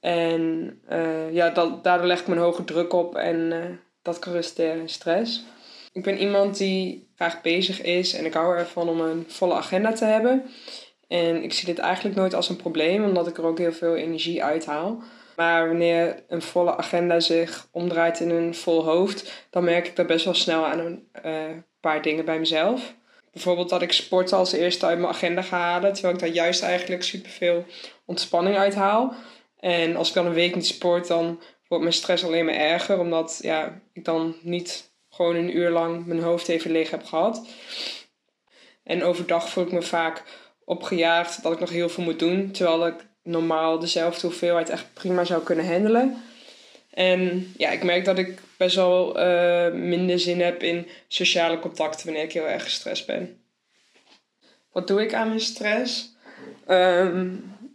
[0.00, 3.68] En eh, ja, dat, daardoor leg ik een hoge druk op en eh,
[4.02, 5.44] dat kan resulteren in stress.
[5.92, 9.92] Ik ben iemand die graag bezig is en ik hou ervan om een volle agenda
[9.92, 10.44] te hebben.
[11.08, 13.96] En ik zie dit eigenlijk nooit als een probleem, omdat ik er ook heel veel
[13.96, 15.02] energie uithaal.
[15.36, 20.06] Maar wanneer een volle agenda zich omdraait in een vol hoofd, dan merk ik daar
[20.06, 21.32] best wel snel aan een eh,
[21.80, 22.94] paar dingen bij mezelf.
[23.32, 26.62] Bijvoorbeeld dat ik sporten als eerste uit mijn agenda ga halen, terwijl ik daar juist
[26.62, 27.64] eigenlijk superveel
[28.04, 29.14] ontspanning uit haal.
[29.58, 32.98] En als ik dan een week niet sport, dan wordt mijn stress alleen maar erger,
[32.98, 37.46] omdat ja, ik dan niet gewoon een uur lang mijn hoofd even leeg heb gehad.
[38.82, 40.22] En overdag voel ik me vaak
[40.68, 42.50] opgejaagd dat ik nog heel veel moet doen.
[42.50, 46.22] Terwijl ik normaal dezelfde hoeveelheid echt prima zou kunnen handelen.
[46.90, 52.06] En ja, ik merk dat ik best wel eh, minder zin heb in sociale contacten
[52.06, 53.42] wanneer ik heel erg gestrest ben.
[54.72, 56.16] Wat doe ik aan mijn stress?
[56.66, 57.26] Ehm,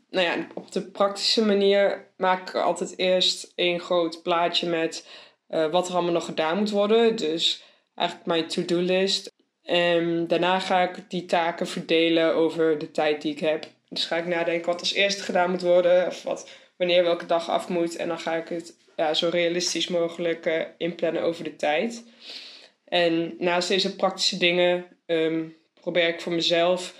[0.10, 5.08] nou ja, op de praktische manier maak ik altijd eerst een groot plaatje met
[5.48, 7.16] eh, wat er allemaal nog gedaan moet worden.
[7.16, 7.64] Dus
[7.96, 9.32] eigenlijk mijn to-do-list.
[9.64, 13.66] En daarna ga ik die taken verdelen over de tijd die ik heb.
[13.90, 16.08] Dus ga ik nadenken wat als eerste gedaan moet worden.
[16.08, 17.96] Of wat, wanneer welke dag af moet.
[17.96, 22.04] En dan ga ik het ja, zo realistisch mogelijk eh, inplannen over de tijd.
[22.86, 25.44] En naast deze praktische dingen ehm,
[25.82, 26.96] probeer ik voor mezelf...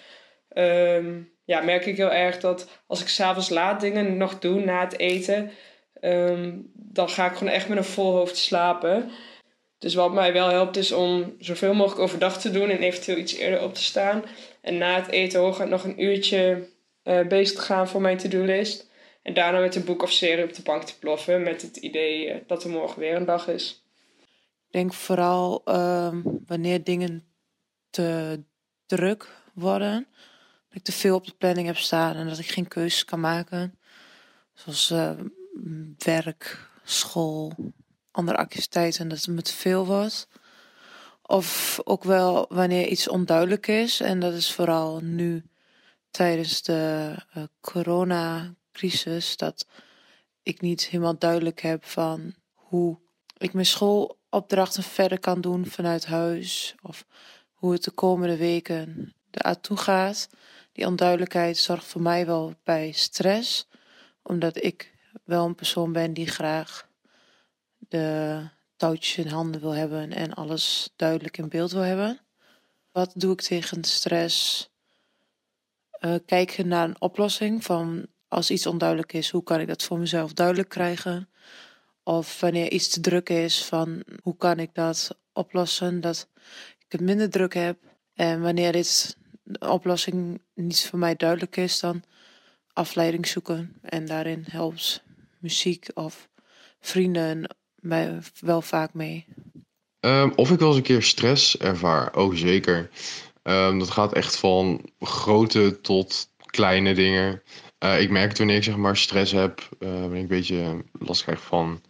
[0.50, 4.80] ehm, ja, merk ik heel erg dat als ik s'avonds laat dingen nog doe na
[4.80, 5.52] het eten...
[6.00, 9.12] ehm, dan ga ik gewoon echt met een vol hoofd slapen...
[9.84, 13.34] Dus wat mij wel helpt is om zoveel mogelijk overdag te doen en eventueel iets
[13.34, 14.24] eerder op te staan.
[14.62, 16.70] En na het eten hooguit nog een uurtje
[17.02, 18.90] eh, bezig te gaan voor mijn to-do-list.
[19.24, 22.30] En daarna met een boek of serie op de bank te ploffen met het idee
[22.30, 23.84] eh, dat er morgen weer een dag is.
[24.68, 27.26] Ik denk vooral ehm, wanneer dingen
[27.90, 28.40] te
[28.86, 30.08] druk worden.
[30.68, 33.20] Dat ik te veel op de planning heb staan en dat ik geen keuzes kan
[33.20, 33.80] maken.
[34.54, 35.12] Zoals eh,
[35.98, 37.54] werk, school,
[38.14, 39.08] andere activiteiten.
[39.08, 40.28] Dat het me te veel wordt.
[41.22, 44.00] Of ook wel wanneer iets onduidelijk is.
[44.00, 45.44] En dat is vooral nu
[46.12, 49.38] tijdens de uh, coronacrisis.
[49.38, 49.68] Dat
[50.44, 52.98] ik niet helemaal duidelijk heb van hoe
[53.38, 56.76] ik mijn schoolopdrachten verder kan doen vanuit huis.
[56.82, 57.06] Of
[57.54, 60.30] hoe het de komende weken eraan toe gaat.
[60.72, 63.68] Die onduidelijkheid zorgt voor mij wel bij stress.
[64.24, 66.92] Omdat ik wel een persoon ben die graag
[67.94, 68.42] de
[68.76, 72.20] touwtjes in handen wil hebben en alles duidelijk in beeld wil hebben.
[72.92, 74.70] Wat doe ik tegen stress?
[76.00, 80.00] Uh, kijken naar een oplossing van als iets onduidelijk is, hoe kan ik dat voor
[80.00, 81.30] mezelf duidelijk krijgen?
[82.04, 86.30] Of wanneer iets te druk is, van hoe kan ik dat oplossen dat
[86.80, 87.78] ik het minder druk heb?
[88.14, 92.04] En wanneer dit de oplossing niet voor mij duidelijk is, dan
[92.74, 93.80] afleiding zoeken.
[93.82, 95.04] En daarin helpt
[95.40, 96.30] muziek of
[96.80, 99.26] vrienden mij wel vaak mee.
[100.00, 102.90] Um, of ik wel eens een keer stress ervaar, ook zeker.
[103.44, 107.42] Um, dat gaat echt van grote tot kleine dingen.
[107.80, 110.84] Uh, ik merk het wanneer ik zeg maar stress heb, uh, wanneer ik een beetje
[111.00, 111.82] last krijg van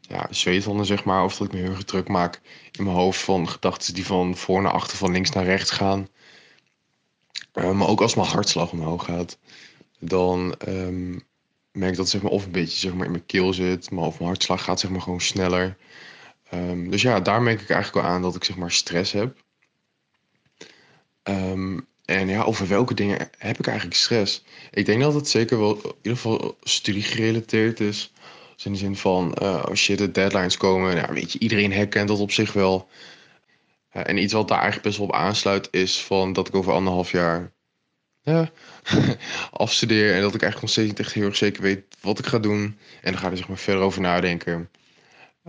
[0.00, 1.24] ja, zweethanden, zeg maar.
[1.24, 2.40] Of dat ik me heel erg druk maak
[2.72, 6.08] in mijn hoofd van gedachten die van voor naar achter, van links naar rechts gaan.
[7.54, 9.38] Uh, maar ook als mijn hartslag omhoog gaat,
[9.98, 11.26] dan um,
[11.76, 14.14] merk dat zeg maar, of een beetje zeg maar, in mijn keel zit, maar of
[14.18, 15.76] mijn hartslag gaat zeg maar, gewoon sneller.
[16.54, 19.36] Um, dus ja, daar merk ik eigenlijk wel aan dat ik zeg maar, stress heb.
[21.22, 24.44] Um, en ja, over welke dingen heb ik eigenlijk stress?
[24.70, 28.12] Ik denk dat het zeker wel in ieder geval studiegerelateerd is.
[28.54, 31.72] Dus in de zin van, uh, als je de deadlines komen, ja, weet je, iedereen
[31.72, 32.88] herkent dat op zich wel.
[33.92, 36.72] Uh, en iets wat daar eigenlijk best wel op aansluit is van dat ik over
[36.72, 37.52] anderhalf jaar
[38.26, 38.50] ja,
[39.50, 40.14] afstudeer.
[40.14, 42.38] En dat ik eigenlijk nog steeds niet echt heel erg zeker weet wat ik ga
[42.38, 42.78] doen.
[43.02, 44.70] En dan ga er zeg maar verder over nadenken.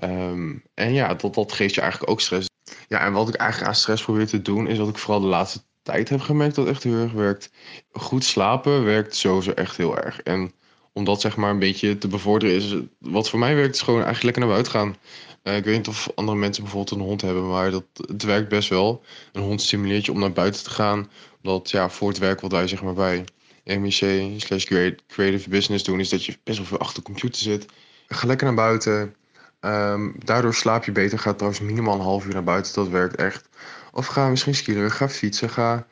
[0.04, 2.48] Um, en ja, dat, dat geeft je eigenlijk ook stress.
[2.88, 5.28] Ja, en wat ik eigenlijk aan stress probeer te doen, is dat ik vooral de
[5.28, 7.52] laatste tijd heb gemerkt dat echt heel erg werkt.
[7.92, 10.22] Goed slapen werkt sowieso echt heel erg.
[10.22, 10.52] En
[10.94, 14.04] om dat zeg maar een beetje te bevorderen is, wat voor mij werkt, is gewoon
[14.04, 14.96] eigenlijk lekker naar buiten gaan.
[15.44, 18.50] Uh, ik weet niet of andere mensen bijvoorbeeld een hond hebben, maar dat, het werkt
[18.50, 19.04] best wel.
[19.32, 21.10] Een hond stimuleert je om naar buiten te gaan.
[21.48, 23.24] Omdat ja, voor het werk wat wij zeg maar bij
[23.64, 24.66] MEC slash
[25.08, 27.66] creative business doen, is dat je best wel veel achter de computer zit.
[28.08, 29.16] Ga lekker naar buiten.
[29.62, 31.20] Um, daardoor slaap je beter.
[31.20, 32.74] Ga trouwens minimaal een half uur naar buiten.
[32.74, 33.50] Dat werkt echt.
[33.92, 35.88] Of ga misschien skiën, ga fietsen, ga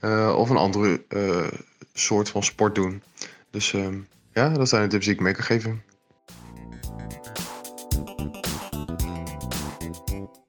[0.00, 1.48] uh, of een andere uh,
[1.92, 3.02] soort van sport doen.
[3.50, 5.82] Dus um, ja, dat zijn de tips die ik mee kan geven.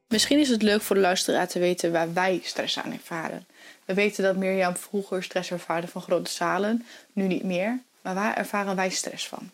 [0.08, 3.46] Misschien is het leuk voor de luisteraar te weten waar wij stress aan ervaren.
[3.92, 7.80] We weten dat Mirjam vroeger stress ervaarde van grote zalen, nu niet meer.
[8.02, 9.50] Maar waar ervaren wij stress van?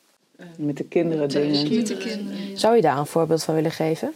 [0.56, 1.76] Met de kinderen dingen.
[1.76, 2.58] Met de kinderen.
[2.58, 4.13] Zou je daar een voorbeeld van willen geven?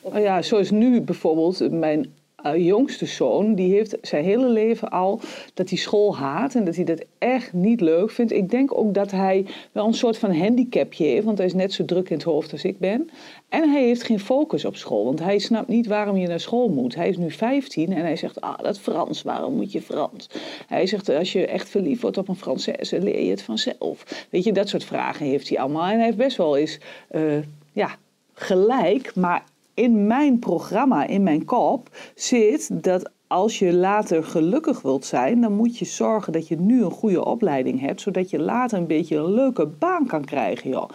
[0.00, 2.14] Oh ja, zoals nu bijvoorbeeld mijn
[2.46, 5.20] uh, jongste zoon, die heeft zijn hele leven al
[5.54, 8.32] dat hij school haat en dat hij dat echt niet leuk vindt.
[8.32, 11.72] Ik denk ook dat hij wel een soort van handicapje heeft, want hij is net
[11.72, 13.10] zo druk in het hoofd als ik ben.
[13.48, 16.68] En hij heeft geen focus op school, want hij snapt niet waarom je naar school
[16.68, 16.94] moet.
[16.94, 20.28] Hij is nu 15 en hij zegt, ah, dat Frans, waarom moet je Frans?
[20.66, 24.26] Hij zegt, als je echt verliefd wordt op een Française, leer je het vanzelf.
[24.30, 25.88] Weet je, dat soort vragen heeft hij allemaal.
[25.88, 26.78] En hij heeft best wel eens,
[27.10, 27.38] uh,
[27.72, 27.96] ja,
[28.34, 35.04] gelijk, maar in mijn programma, in mijn kop, zit dat als je later gelukkig wilt
[35.04, 38.78] zijn, dan moet je zorgen dat je nu een goede opleiding hebt, zodat je later
[38.78, 40.70] een beetje een leuke baan kan krijgen.
[40.70, 40.88] Joh.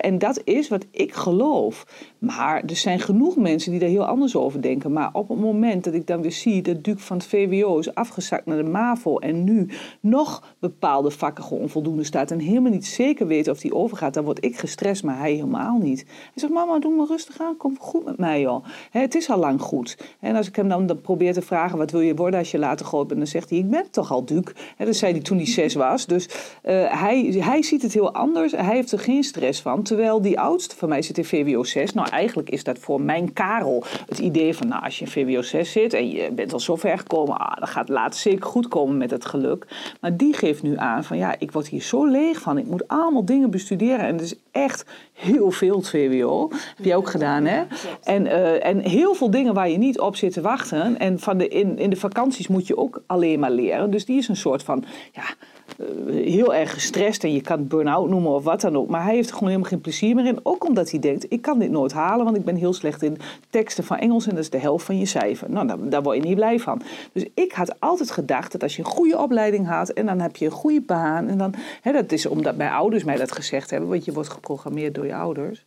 [0.00, 1.86] en dat is wat ik geloof.
[2.26, 4.92] Maar er zijn genoeg mensen die daar heel anders over denken.
[4.92, 7.94] Maar op het moment dat ik dan weer zie dat Duke van het VWO is
[7.94, 9.68] afgezakt naar de MAVO en nu
[10.00, 14.24] nog bepaalde vakken gewoon onvoldoende staat en helemaal niet zeker weet of die overgaat, dan
[14.24, 16.04] word ik gestrest, maar hij helemaal niet.
[16.06, 18.64] Hij zegt, mama, doe maar rustig aan, kom goed met mij joh.
[18.90, 19.98] het is al lang goed.
[20.20, 22.86] En als ik hem dan, probeer te vragen, wat wil je worden als je later
[22.86, 24.52] groot bent, dan zegt hij, ik ben toch al Duke.
[24.78, 26.06] dat zei hij toen hij zes was.
[26.06, 26.32] Dus uh,
[27.00, 28.52] hij, hij ziet het heel anders.
[28.52, 29.82] Hij heeft er geen stress van.
[29.82, 31.92] Terwijl die oudste van mij zit in VWO 6.
[31.92, 35.42] Nou, eigenlijk is dat voor mijn Karel het idee van, nou, als je in VWO
[35.42, 38.44] 6 zit en je bent al zo ver gekomen, ah, dan gaat het later zeker
[38.44, 39.66] goed komen met het geluk.
[40.00, 42.58] Maar die geeft nu aan van, ja, ik word hier zo leeg van.
[42.58, 44.00] Ik moet allemaal dingen bestuderen.
[44.00, 46.48] En het is echt heel veel het VWO.
[46.76, 47.62] Heb je ook gedaan, hè?
[48.02, 50.98] En, uh, en heel veel dingen waar je niet op zit te wachten.
[50.98, 53.90] En van de, in, in de vakanties moet je ook alleen maar leren.
[53.90, 55.24] Dus die is een soort van, ja,
[56.10, 58.88] heel erg gestrest en je kan het burn-out noemen of wat dan ook.
[58.88, 60.38] Maar hij heeft er gewoon helemaal geen plezier meer in.
[60.42, 63.18] Ook omdat hij denkt, ik kan dit nooit halen, want ik ben heel slecht in
[63.50, 65.50] teksten van Engels en dat is de helft van je cijfer.
[65.50, 66.82] Nou, daar, daar word je niet blij van.
[67.12, 70.36] Dus ik had altijd gedacht dat als je een goede opleiding had en dan heb
[70.36, 73.70] je een goede baan en dan, hè, dat is omdat mijn ouders mij dat gezegd
[73.70, 75.64] hebben, want je wordt geprogrammeerd door je ouders.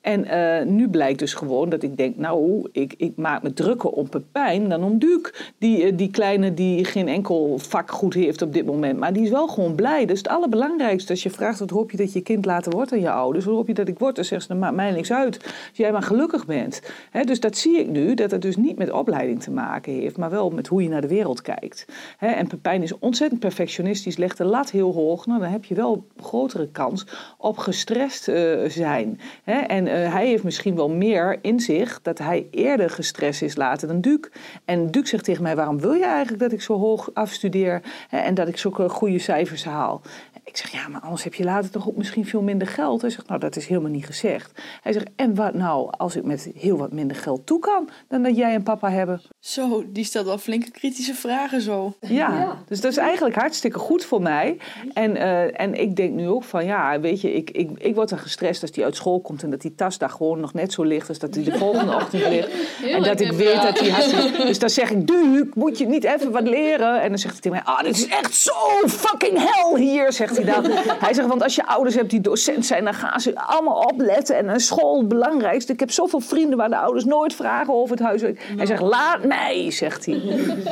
[0.00, 3.90] En uh, nu blijkt dus gewoon dat ik denk, nou, ik, ik maak me drukker
[3.90, 5.32] om Pepijn dan om Duke.
[5.58, 8.98] Die, uh, die kleine die geen enkel vak goed heeft op dit moment.
[8.98, 10.04] Maar die is wel gewoon blij.
[10.04, 11.12] Is het allerbelangrijkste.
[11.12, 13.44] Als je vraagt, wat hoop je dat je kind later wordt aan je ouders?
[13.44, 14.14] Wat hoop je dat ik word?
[14.14, 15.44] Dan zegt ze, dat maakt mij niks uit.
[15.44, 16.82] Als jij maar gelukkig bent.
[17.24, 20.16] Dus dat zie ik nu, dat het dus niet met opleiding te maken heeft.
[20.16, 21.86] Maar wel met hoe je naar de wereld kijkt.
[22.18, 24.16] En Pepijn is ontzettend perfectionistisch.
[24.16, 25.26] Legt de lat heel hoog.
[25.26, 27.06] Nou, dan heb je wel grotere kans
[27.38, 29.20] op gestrest uh, zijn.
[29.44, 33.88] En uh, hij heeft misschien wel meer in zich dat hij eerder gestrest is later
[33.88, 34.30] dan Duke.
[34.64, 38.18] En Duke zegt tegen mij: waarom wil je eigenlijk dat ik zo hoog afstudeer hè,
[38.18, 40.02] en dat ik zulke goede cijfers haal?
[40.44, 43.00] Ik zeg, ja, maar anders heb je later toch ook misschien veel minder geld.
[43.00, 44.62] Hij zegt, nou, dat is helemaal niet gezegd.
[44.82, 48.22] Hij zegt, en wat nou als ik met heel wat minder geld toe kan dan
[48.22, 49.20] dat jij en papa hebben?
[49.40, 51.94] Zo, die stelt wel flinke kritische vragen zo.
[52.00, 52.62] Ja, ja.
[52.68, 54.58] dus dat is eigenlijk hartstikke goed voor mij.
[54.92, 58.08] En, uh, en ik denk nu ook van, ja, weet je, ik, ik, ik word
[58.08, 60.72] dan gestrest als hij uit school komt en dat die tas daar gewoon nog net
[60.72, 62.48] zo ligt als dat hij de volgende ochtend ligt.
[62.52, 63.62] Heel en dat ik weet ja.
[63.62, 64.46] dat hij hartstikke...
[64.48, 67.00] Dus dan zeg ik, Duke, moet je niet even wat leren?
[67.00, 70.36] En dan zegt hij tegen mij, ah, dit is echt zo fucking hell hier, zegt
[70.36, 70.64] hij dan.
[71.04, 74.36] Hij zegt, want als je ouders hebt die docent zijn, dan gaan ze allemaal opletten.
[74.36, 75.72] En een school het belangrijkste.
[75.72, 78.52] Ik heb zoveel vrienden waar de ouders nooit vragen over het huiswerk.
[78.56, 80.14] Hij zegt, laat mij, zegt hij.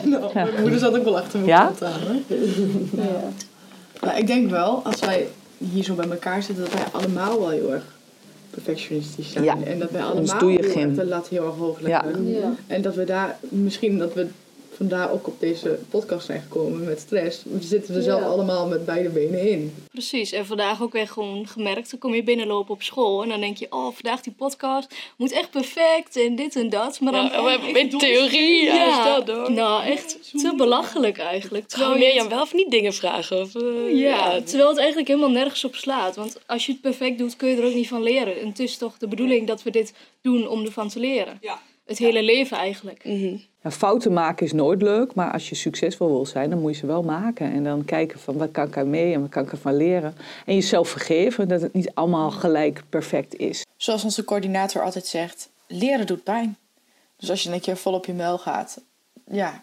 [0.05, 0.45] Nou, ja.
[0.45, 1.73] Mijn moeder zat ook wel achter me ja?
[1.81, 2.01] aan.
[2.01, 2.35] Hè?
[3.03, 3.21] Ja.
[4.01, 5.27] Maar ik denk wel, als wij
[5.59, 7.85] hier zo bij elkaar zitten, dat wij allemaal wel heel erg
[8.51, 9.45] perfectionistisch zijn.
[9.45, 9.57] Ja.
[9.65, 12.29] En dat wij allemaal doe je heel erg de lat heel erg hoog leggen.
[12.29, 12.55] Ja.
[12.67, 14.27] En dat we daar, misschien dat we
[14.77, 17.43] vandaar ook op deze podcast zijn gekomen met stress.
[17.45, 18.27] We zitten er zelf Ja.
[18.27, 19.75] allemaal met beide benen in.
[19.93, 21.91] Precies, en vandaag ook weer gewoon gemerkt.
[21.91, 25.33] Dan kom je binnenlopen op school en dan denk je, oh, vandaag die podcast moet
[25.33, 27.01] echt perfect en dit en dat.
[27.01, 29.53] Maar dan Ja, we hebben in theorie, ja, is dat hoor.
[29.53, 31.69] Nou, echt te belachelijk eigenlijk.
[31.69, 33.41] Terwijl je Mirjam wel of niet dingen vragen?
[33.41, 36.17] Of, eh, Ja, terwijl het eigenlijk helemaal nergens op slaat.
[36.17, 38.41] Want als je het perfect doet, kun je er ook niet van leren.
[38.41, 41.39] En het is toch de bedoeling dat we dit doen om ervan te leren.
[41.41, 41.61] Ja.
[41.87, 43.05] Het hele leven eigenlijk.
[43.05, 43.37] Mhm.
[43.63, 46.79] Ja, fouten maken is nooit leuk, maar als je succesvol wil zijn, dan moet je
[46.79, 47.53] ze wel maken.
[47.53, 50.15] En dan kijken van wat kan ik er mee en wat kan ik ervan leren.
[50.47, 53.65] En jezelf vergeven dat het niet allemaal gelijk perfect is.
[53.77, 56.57] Zoals onze coördinator altijd zegt, leren doet pijn.
[57.17, 58.81] Dus als je een keer vol op je muil gaat,
[59.31, 59.63] ja,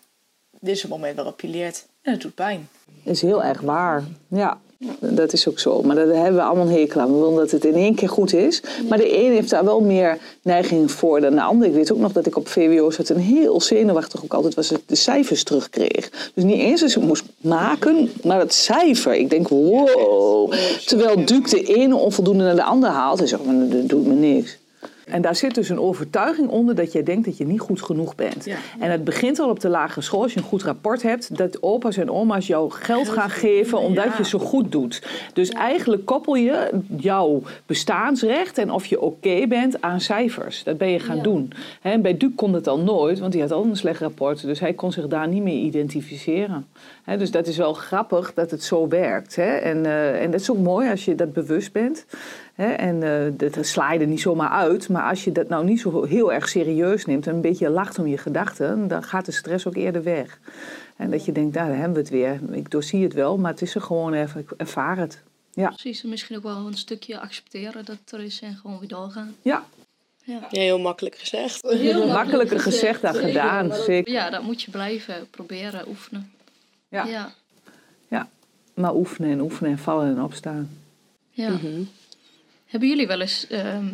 [0.59, 1.88] dit is het moment waarop je leert.
[2.01, 2.69] En het doet pijn.
[3.03, 4.03] Dat is heel erg waar.
[4.27, 4.59] Ja,
[5.00, 5.82] dat is ook zo.
[5.82, 7.13] Maar daar hebben we allemaal een hekel aan.
[7.13, 8.62] We willen dat het in één keer goed is.
[8.89, 11.67] Maar de een heeft daar wel meer neiging voor dan de ander.
[11.67, 14.67] Ik weet ook nog dat ik op VWO zat en heel zenuwachtig ook altijd was
[14.67, 16.32] dat ik de cijfers terugkreeg.
[16.34, 19.13] Dus niet eens als ik moest maken, maar het cijfer.
[19.13, 20.54] Ik denk, wow.
[20.86, 23.19] Terwijl Duke de ene onvoldoende naar de ander haalt.
[23.19, 24.58] Hij zegt, maar dat doet me niks.
[25.05, 28.15] En daar zit dus een overtuiging onder dat jij denkt dat je niet goed genoeg
[28.15, 28.45] bent.
[28.45, 28.57] Ja.
[28.79, 31.61] En het begint al op de lagere school, als je een goed rapport hebt, dat
[31.61, 34.13] opa's en oma's jou geld gaan geven omdat ja.
[34.17, 35.03] je zo goed doet.
[35.33, 40.63] Dus eigenlijk koppel je jouw bestaansrecht en of je oké bent aan cijfers.
[40.63, 41.51] Dat ben je gaan doen.
[41.81, 44.41] En bij Duke kon het al nooit, want die had al een slecht rapport.
[44.41, 46.67] Dus hij kon zich daar niet meer identificeren.
[47.17, 49.37] Dus dat is wel grappig dat het zo werkt.
[49.37, 52.05] En, eh, en dat is ook mooi als je dat bewust bent.
[52.53, 52.71] Hè?
[52.71, 54.89] En eh, dat sla je er niet zomaar uit.
[54.89, 57.99] Maar als je dat nou niet zo heel erg serieus neemt en een beetje lacht
[57.99, 60.39] om je gedachten, dan gaat de stress ook eerder weg.
[60.95, 62.39] En dat je denkt, nou, daar hebben we het weer.
[62.51, 64.39] Ik doorzie het wel, maar het is er gewoon even.
[64.39, 65.21] Ik ervaar het.
[65.53, 68.87] Ja, Precies, en misschien ook wel een stukje accepteren dat er is en gewoon weer
[68.89, 69.35] doorgaan.
[69.41, 69.63] ja.
[70.25, 71.61] Ja, Ja, heel makkelijk gezegd.
[71.61, 73.73] Heel makkelijker gezegd dan gedaan.
[73.73, 74.13] Zeker.
[74.13, 76.31] ja dat moet je blijven proberen, oefenen.
[76.89, 77.05] Ja.
[78.09, 78.27] ja.
[78.73, 80.69] Maar oefenen en oefenen en vallen en opstaan.
[81.29, 81.49] ja.
[81.49, 81.81] Mhm.
[82.73, 83.88] Hebben jullie wel eens, ehm,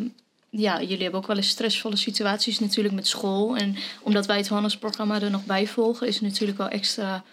[0.50, 3.56] ja, jullie hebben ook wel eens stressvolle situaties natuurlijk met school.
[3.56, 7.24] En omdat wij het Hannes-programma er nog bij volgen, is het natuurlijk wel extra,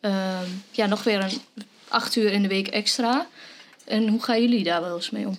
[0.00, 1.40] ehm, ja, nog weer een
[1.88, 3.26] acht uur in de week extra.
[3.84, 5.38] En hoe gaan jullie daar wel eens mee om?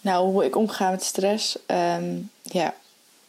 [0.00, 2.74] Nou, hoe ik omga met stress, ehm, ja,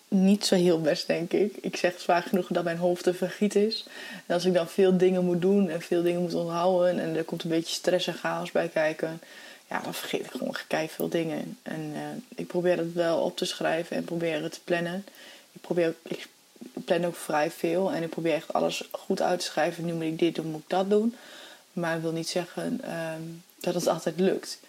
[0.08, 1.58] niet zo heel best, denk ik.
[1.62, 3.86] Ik zeg vaak genoeg dat mijn hoofd te vergiet is.
[4.26, 7.24] En als ik dan veel dingen moet doen en veel dingen moet onthouden en er
[7.24, 9.22] komt een beetje stress en chaos bij kijken,
[9.72, 11.58] ja, dan vergeet ik gewoon gekei veel dingen.
[11.64, 12.02] En eh,
[12.36, 15.06] ik probeer het wel op te schrijven en probeer het te plannen.
[15.52, 16.28] Ik, probeer, ik
[16.86, 19.86] plan ook vrij veel en ik probeer echt alles goed uit te schrijven.
[19.86, 21.16] Nu moet ik dit doen, moet ik dat doen.
[21.74, 23.22] Maar dat wil niet zeggen ehm,
[23.60, 24.60] dat het altijd lukt.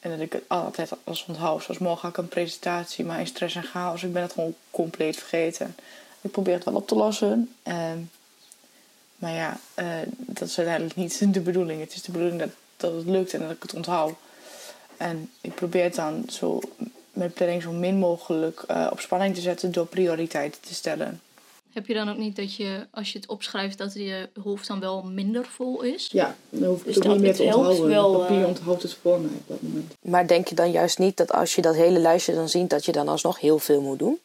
[0.00, 1.62] En dat ik het altijd alles onthoud.
[1.62, 4.02] Zoals morgen had ik een presentatie, maar in stress en chaos.
[4.02, 5.76] Ik ben het gewoon compleet vergeten.
[6.20, 7.54] Ik probeer het wel op te lossen.
[7.62, 8.10] En
[9.16, 9.86] Maar ja, uh,
[10.16, 11.80] dat is uiteindelijk niet de bedoeling.
[11.80, 14.14] Het is de bedoeling dat, dat het lukt en dat ik het onthoud.
[15.00, 16.60] En ik probeer het dan zo
[17.12, 21.20] mijn planning zo min mogelijk uh, op spanning te zetten door prioriteiten te stellen.
[21.72, 24.80] Heb je dan ook niet dat je, als je het opschrijft, dat je hoofd dan
[24.80, 26.08] wel minder vol is?
[26.12, 27.88] Ja, dan hoef ik dus het ook niet meer te onthouden.
[27.88, 29.94] Wel, papier onthoudt het voor mij op dat moment.
[30.00, 32.84] Maar denk je dan juist niet dat als je dat hele lijstje dan ziet, dat
[32.84, 34.18] je dan alsnog heel veel moet doen?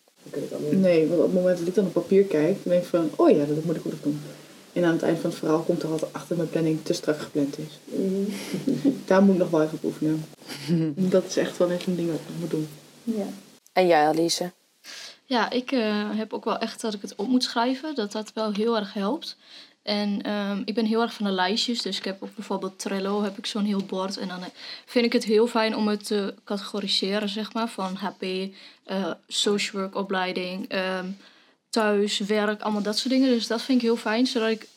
[0.72, 3.10] Nee, want op het moment dat ik dan op papier kijk, dan denk ik van,
[3.16, 4.22] oh ja, dat moet ik ook doen.
[4.76, 7.20] En aan het eind van het verhaal komt er altijd achter mijn planning te strak
[7.20, 7.80] gepland is.
[7.86, 8.28] Mm.
[9.06, 10.26] Daar moet ik nog wel even op oefenen.
[11.16, 12.68] dat is echt wel even een ding wat ik moet doen.
[13.04, 13.28] Ja.
[13.74, 14.52] En jij, Alice?
[15.26, 17.96] Ja, ik uh, heb ook wel echt dat ik het op moet schrijven.
[17.96, 19.38] Dat dat wel heel erg helpt.
[19.84, 21.82] En um, ik ben heel erg van de lijstjes.
[21.82, 24.18] Dus ik heb op bijvoorbeeld Trello heb ik zo'n heel bord.
[24.18, 24.50] En dan eh,
[24.86, 27.68] vind ik het heel fijn om het te categoriseren, zeg maar.
[27.68, 31.18] Van HP, uh, social work opleiding, um,
[31.76, 33.30] thuis, werk, allemaal dat soort dingen.
[33.30, 34.68] Dus dat vind ik heel fijn, zodat ik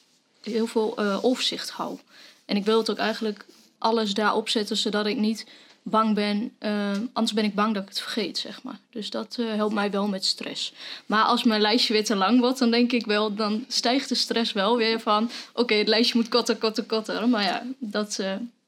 [0.42, 1.98] heel veel uh, overzicht hou.
[2.44, 3.46] En ik wil het ook eigenlijk
[3.78, 5.46] alles daarop zetten, zodat ik niet
[5.82, 6.56] bang ben.
[6.60, 8.78] Uh, anders ben ik bang dat ik het vergeet, zeg maar.
[8.90, 10.72] Dus dat uh, helpt mij wel met stress.
[11.06, 14.14] Maar als mijn lijstje weer te lang wordt, dan denk ik wel, dan stijgt de
[14.14, 17.28] stress wel weer van, oké, het lijstje moet korter, korter, korter.
[17.28, 18.16] Maar ja, dat,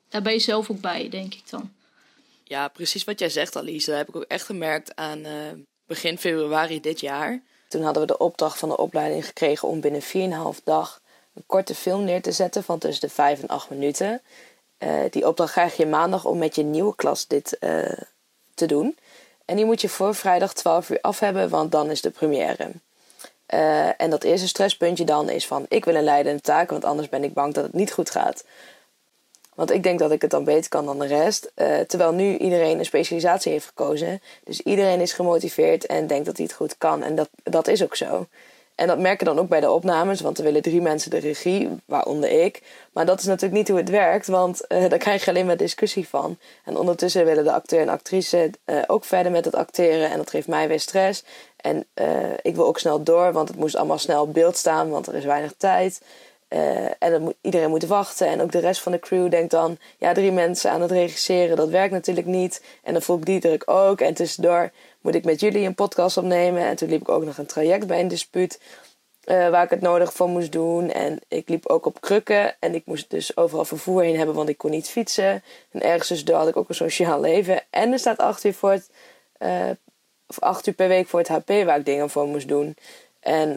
[0.09, 1.71] daar ben je zelf ook bij, denk ik dan.
[2.45, 3.91] Ja, precies wat jij zegt, Alice.
[3.91, 5.23] Dat heb ik ook echt gemerkt aan
[5.87, 7.43] begin februari dit jaar.
[7.71, 10.03] Toen hadden we de opdracht van de opleiding gekregen om binnen
[10.57, 11.01] 4,5 dag
[11.35, 14.21] een korte film neer te zetten van tussen de 5 en 8 minuten.
[14.79, 17.93] Uh, die opdracht krijg je maandag om met je nieuwe klas dit uh,
[18.55, 18.97] te doen.
[19.45, 22.71] En die moet je voor vrijdag 12 uur af hebben, want dan is de première.
[23.55, 27.09] Uh, en dat eerste stresspuntje dan is van ik wil een leidende taak, want anders
[27.09, 28.45] ben ik bang dat het niet goed gaat.
[29.61, 31.53] Want ik denk dat ik het dan beter kan dan de rest.
[31.87, 34.21] terwijl nu iedereen een specialisatie heeft gekozen.
[34.45, 37.03] Dus iedereen is gemotiveerd en denkt dat hij het goed kan.
[37.03, 38.27] En dat, dat is ook zo.
[38.75, 41.69] En dat merken dan ook bij de opnames, want er willen drie mensen de regie,
[41.85, 42.63] waaronder ik.
[42.93, 45.57] Maar dat is natuurlijk niet hoe het werkt, want uh, daar krijg je alleen maar
[45.57, 46.39] discussie van.
[46.65, 50.31] En ondertussen willen de acteur en actrice uh, ook verder met het acteren en dat
[50.31, 51.25] geeft mij weer stress.
[51.57, 51.87] En
[52.43, 55.15] ik wil ook snel door, want het moest allemaal snel op beeld staan, want er
[55.15, 56.01] is weinig tijd.
[56.99, 58.27] En dan moet, iedereen moet wachten.
[58.27, 61.57] En ook de rest van de crew denkt dan: ja, drie mensen aan het regisseren,
[61.57, 62.65] dat werkt natuurlijk niet.
[62.83, 64.01] En dan voel ik die druk ook.
[64.01, 64.71] En tussendoor
[65.01, 66.63] moet ik met jullie een podcast opnemen.
[66.63, 68.61] En toen liep ik ook nog een traject bij een dispuut.
[69.25, 70.91] Uh, waar ik het nodig voor moest doen.
[70.91, 72.57] En ik liep ook op krukken.
[72.61, 75.43] En ik moest dus overal vervoer heen hebben, want ik kon niet fietsen.
[75.71, 77.63] En ergens dus had ik ook een sociaal leven.
[77.71, 78.91] En er staat acht uur, voor het,
[80.27, 82.77] of acht uur per week voor het HP waar ik dingen voor moest doen.
[83.21, 83.57] En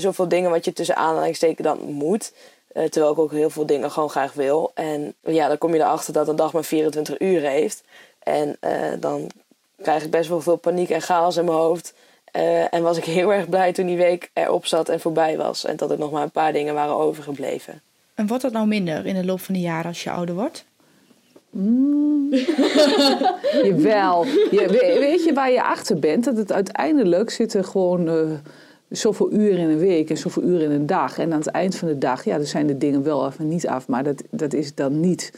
[0.00, 2.32] zoveel dingen wat je tussen aanhalingstekens dan moet.
[2.72, 4.70] terwijl ik ook heel veel dingen gewoon graag wil.
[4.74, 7.82] En ja, dan kom je erachter dat een dag maar 24 uur heeft.
[8.18, 8.56] En
[9.00, 9.30] dan
[9.82, 11.94] krijg ik best wel veel paniek en chaos in mijn hoofd.
[12.36, 15.64] Uh, en was ik heel erg blij toen die week erop zat en voorbij was.
[15.64, 17.82] En dat er nog maar een paar dingen waren overgebleven.
[18.14, 20.64] En wordt dat nou minder in de loop van de jaren als je ouder wordt?
[21.50, 22.34] Mm.
[23.64, 24.24] Jawel.
[24.24, 26.24] Je, weet je waar je achter bent?
[26.24, 28.08] Dat het uiteindelijk zitten gewoon
[28.88, 31.18] zoveel uren in een week en zoveel uren in een dag.
[31.18, 33.48] En aan het eind van de dag, ja, er zijn de dingen wel af en
[33.48, 33.88] niet af.
[33.88, 35.32] Maar dat, dat is dan niet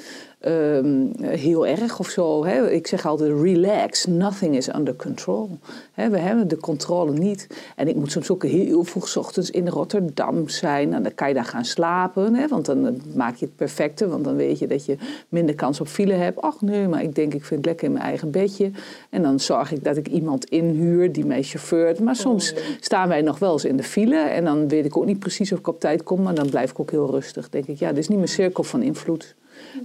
[0.46, 2.44] um, heel erg of zo.
[2.44, 2.70] Hè.
[2.70, 5.50] Ik zeg altijd relax, nothing is under control.
[5.92, 7.46] Hè, we hebben de controle niet.
[7.76, 10.94] En ik moet soms ook heel vroeg ochtends in Rotterdam zijn.
[10.94, 14.08] En dan kan je daar gaan slapen, hè, want dan maak je het perfecte.
[14.08, 14.96] Want dan weet je dat je
[15.28, 16.40] minder kans op file hebt.
[16.40, 18.70] Ach nee, maar ik denk ik vind het lekker in mijn eigen bedje.
[19.10, 22.00] En dan zorg ik dat ik iemand inhuur die mij chauffeurt.
[22.00, 22.58] Maar soms oh.
[22.80, 24.16] staan wij nog wel eens in de file.
[24.16, 26.22] En dan weet ik ook niet precies of ik op tijd kom.
[26.22, 27.48] Maar dan blijf ik ook heel rustig.
[27.48, 29.34] denk ik, ja, dit is niet mijn cirkel van invloed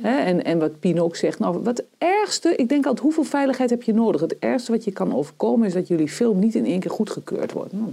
[0.01, 3.93] en, en wat ook zegt, nou, wat ergste, ik denk altijd, hoeveel veiligheid heb je
[3.93, 4.21] nodig?
[4.21, 7.51] Het ergste wat je kan overkomen is dat jullie film niet in één keer goedgekeurd
[7.51, 7.73] wordt.
[7.73, 7.91] Nou,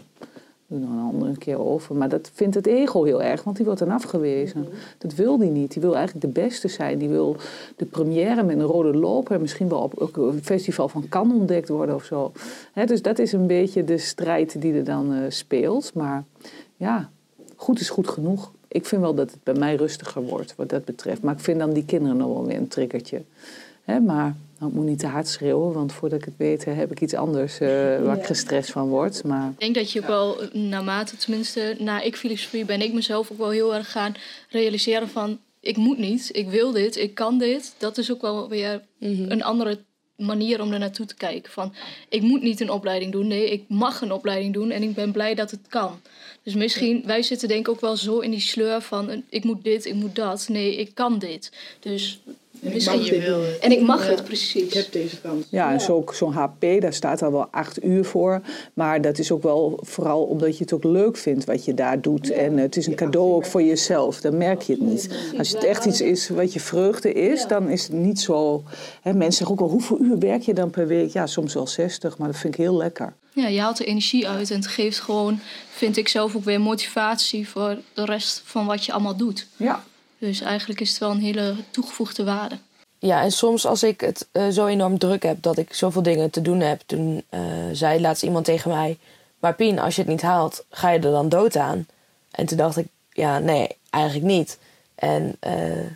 [0.73, 1.95] doe nog een andere keer over.
[1.95, 4.67] Maar dat vindt het ego heel erg, want die wordt dan afgewezen.
[4.99, 5.73] Dat wil die niet.
[5.73, 6.99] Die wil eigenlijk de beste zijn.
[6.99, 7.37] Die wil
[7.77, 11.95] de première met een rode loper, misschien wel op een festival van Cannes ontdekt worden
[11.95, 12.33] of zo.
[12.87, 15.95] dus dat is een beetje de strijd die er dan uh, speelt.
[15.95, 16.25] Maar
[16.77, 17.11] ja,
[17.57, 20.85] goed is goed genoeg ik vind wel dat het bij mij rustiger wordt wat dat
[20.85, 21.23] betreft.
[21.23, 23.23] Maar ik vind dan die kinderen nog wel weer een triggertje.
[23.83, 26.91] He, maar nou, ik moet niet te hard schreeuwen, want voordat ik het weet heb
[26.91, 27.69] ik iets anders uh,
[28.05, 29.25] waar ik gestrest van word.
[29.25, 29.49] Maar...
[29.51, 33.39] Ik denk dat je ook wel, naarmate tenminste, na ik filosofie ben ik mezelf ook
[33.39, 34.15] wel heel erg gaan
[34.49, 37.75] realiseren van ik moet niet, ik wil dit, ik kan dit.
[37.79, 39.31] Dat is ook wel weer mhm.
[39.31, 39.79] een andere
[40.17, 41.53] manier om er naartoe te kijken.
[41.53, 41.75] Van
[42.09, 45.13] ik moet niet een opleiding doen, nee, ik mag een opleiding doen en ik ben
[45.13, 46.01] blij dat het kan.
[46.43, 49.65] Dus misschien, wij zitten denk ik ook wel zo in die sleur van ik moet
[49.65, 50.49] dit, ik moet dat.
[50.49, 51.53] Nee, ik kan dit.
[51.81, 52.21] Dus
[52.63, 54.89] Misschien je wil En ik mag het, precies.
[54.91, 55.45] deze kans.
[55.49, 58.41] Ja, en zo- zo'n HP, daar staat al wel acht uur voor.
[58.75, 62.01] Maar dat is ook wel vooral omdat je het ook leuk vindt wat je daar
[62.01, 62.31] doet.
[62.31, 64.21] En het is een cadeau ook voor jezelf.
[64.21, 65.09] Dan merk je het niet.
[65.39, 68.63] Als het echt iets is wat je vreugde is, dan is het niet zo...
[69.03, 71.13] Hè, mensen zeggen ook al, hoeveel uur werk je dan per week?
[71.13, 73.15] Ja, soms wel 60, maar dat vind ik heel lekker.
[73.35, 75.39] Ja, je haalt er energie uit en het geeft gewoon,
[75.71, 79.47] vind ik zelf ook weer motivatie voor de rest van wat je allemaal doet.
[79.57, 79.85] Ja.
[80.23, 82.59] Dus eigenlijk is het wel een hele toegevoegde waarde.
[82.99, 86.31] Ja, en soms als ik het eh, zo enorm druk heb dat ik zoveel dingen
[86.31, 86.83] te doen heb.
[86.87, 87.41] Toen eh,
[87.73, 88.99] zei laatst iemand tegen mij:
[89.39, 91.87] Maar Pien, als je het niet haalt, ga je er dan dood aan?
[92.31, 94.59] En toen dacht ik: Ja, nee, eigenlijk niet.
[94.95, 95.87] En eh,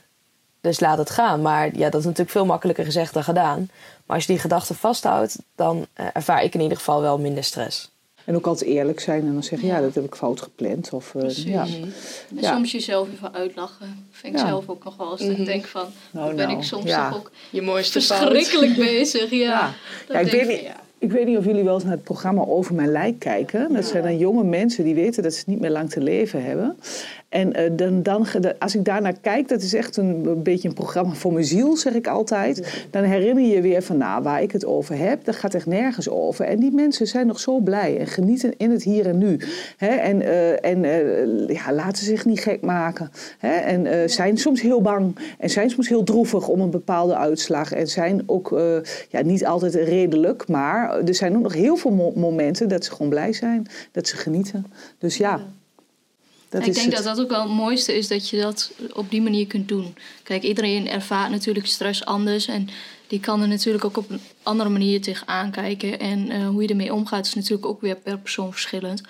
[0.61, 1.43] dus laat het gaan.
[1.43, 3.70] Maar ja, dat is natuurlijk veel makkelijker gezegd dan gedaan.
[4.07, 7.91] Maar als je die gedachte vasthoudt, dan ervaar ik in ieder geval wel minder stress.
[8.27, 10.93] En ook altijd eerlijk zijn en dan zeggen, ja, dat heb ik fout gepland.
[10.93, 11.45] Of, eh, Precies.
[11.45, 11.62] ja.
[11.62, 11.93] En
[12.41, 12.53] Ja.
[12.55, 14.07] soms jezelf even uitlachen.
[14.11, 14.47] Vind ik Ja.
[14.47, 15.20] zelf ook nog wel eens.
[15.20, 17.09] Dat ik denk van, Nou, ben nou, ik soms ja.
[17.11, 19.31] toch ook Je mooiste verschrikkelijk bezig.
[19.31, 19.74] Ja,
[20.09, 20.18] Ja.
[20.18, 20.61] Ik, weet niet,
[20.99, 23.72] ik weet niet of jullie wel eens naar het programma Over Mijn Lijk kijken.
[23.72, 26.77] Dat zijn dan jonge mensen die weten dat ze niet meer lang te leven hebben.
[27.29, 28.27] En eh, dan, dan,
[28.59, 31.77] als ik daarnaar kijk, dat is echt een, een beetje een programma voor mijn ziel,
[31.77, 32.87] zeg ik altijd.
[32.91, 35.66] Dan herinner je je weer van, nou, waar ik het over heb, dat gaat echt
[35.66, 36.45] nergens over.
[36.45, 39.41] En die mensen zijn nog zo blij en genieten in het hier en nu.
[39.77, 39.89] Hè?
[39.89, 43.11] En, eh, en eh, ja, laten zich niet gek maken.
[43.39, 43.55] Hè?
[43.55, 47.72] En zijn soms heel bang en zijn soms heel droevig om een bepaalde uitslag.
[47.72, 48.61] En zijn ook
[49.09, 52.91] ja, niet altijd redelijk, maar er zijn ook nog heel veel mo- momenten dat ze
[52.91, 54.66] gewoon blij zijn, dat ze genieten.
[54.99, 55.41] Dus ja.
[56.49, 56.94] Dat ik denk het.
[56.94, 59.97] dat dat ook wel het mooiste is dat je dat op die manier kunt doen.
[60.22, 62.47] Kijk, iedereen ervaart natuurlijk stress anders.
[62.47, 62.68] En
[63.07, 65.99] die kan er natuurlijk ook op een andere manier tegenaan kijken.
[65.99, 69.03] En eh, hoe je ermee omgaat is natuurlijk ook weer per persoon verschillend.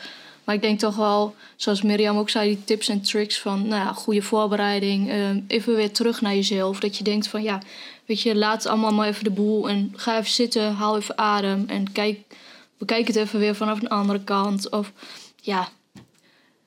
[0.45, 3.85] Maar ik denk toch wel, zoals Mirjam ook zei, die tips en tricks van nou
[3.85, 5.11] ja, goede voorbereiding.
[5.11, 6.81] eh, even weer terug naar jezelf.
[6.81, 7.63] Dat je denkt van ja,
[8.05, 9.69] weet je, laat allemaal maar even de boel.
[9.69, 11.65] En ga even zitten, haal even adem.
[11.69, 12.19] En kijk,
[12.79, 14.71] bekijk het even weer vanaf een andere kant.
[14.71, 14.93] Of
[15.43, 15.69] ja,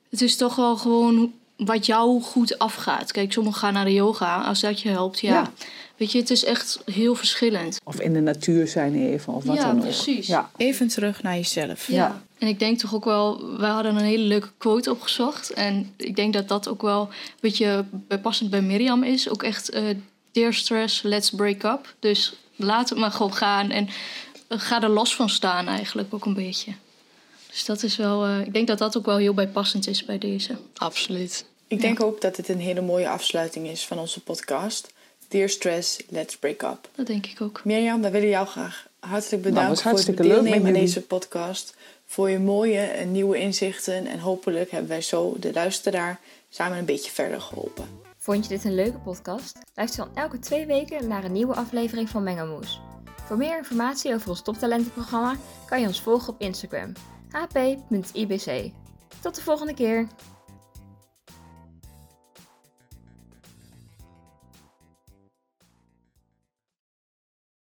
[0.09, 3.11] het is toch wel gewoon wat jou goed afgaat.
[3.11, 5.19] Kijk, sommigen gaan naar de yoga, als dat je helpt.
[5.19, 5.33] Ja.
[5.33, 5.51] Ja.
[5.97, 7.79] Weet je, het is echt heel verschillend.
[7.83, 9.81] Of in de natuur zijn even, of wat Ja, dan ook.
[9.81, 10.27] precies.
[10.27, 10.49] Ja.
[10.57, 11.87] Even terug naar jezelf.
[11.87, 12.21] Ja.
[12.37, 15.49] En ik denk toch ook wel, we hadden een hele leuke quote opgezocht.
[15.53, 17.85] En ik denk dat dat ook wel een beetje
[18.21, 19.29] passend bij Mirjam is.
[19.29, 19.83] Ook echt, eh
[20.31, 21.93] dear stress, let's break up.
[21.99, 23.69] Dus laat het maar gewoon gaan.
[23.69, 23.87] En
[24.47, 26.71] eh, ga er los van staan eigenlijk ook een beetje.
[27.49, 30.17] Dus dat is wel, eh, ik denk dat dat ook wel heel bijpassend is bij
[30.17, 30.55] deze.
[30.75, 31.45] Absoluut.
[31.67, 34.93] Ik denk ook dat dit een hele mooie afsluiting is van onze podcast.
[35.27, 36.89] Dear Stress, Let's Break Up.
[36.95, 37.61] Dat denk ik ook.
[37.63, 41.75] Mirjam, wij willen jou graag hartelijk Nou, bedanken voor het deelnemen aan deze podcast.
[42.05, 44.07] Voor je mooie en nieuwe inzichten.
[44.07, 46.19] En hopelijk hebben wij zo de luisteraar
[46.49, 47.85] samen een beetje verder geholpen.
[48.17, 49.57] Vond je dit een leuke podcast?
[49.75, 52.79] Luister dan elke twee weken naar een nieuwe aflevering van Mengelmoes.
[53.25, 55.35] Voor meer informatie over ons toptalentenprogramma
[55.65, 56.93] kan je ons volgen op Instagram
[57.31, 58.71] hp.ibc.
[59.21, 60.07] Tot de volgende keer!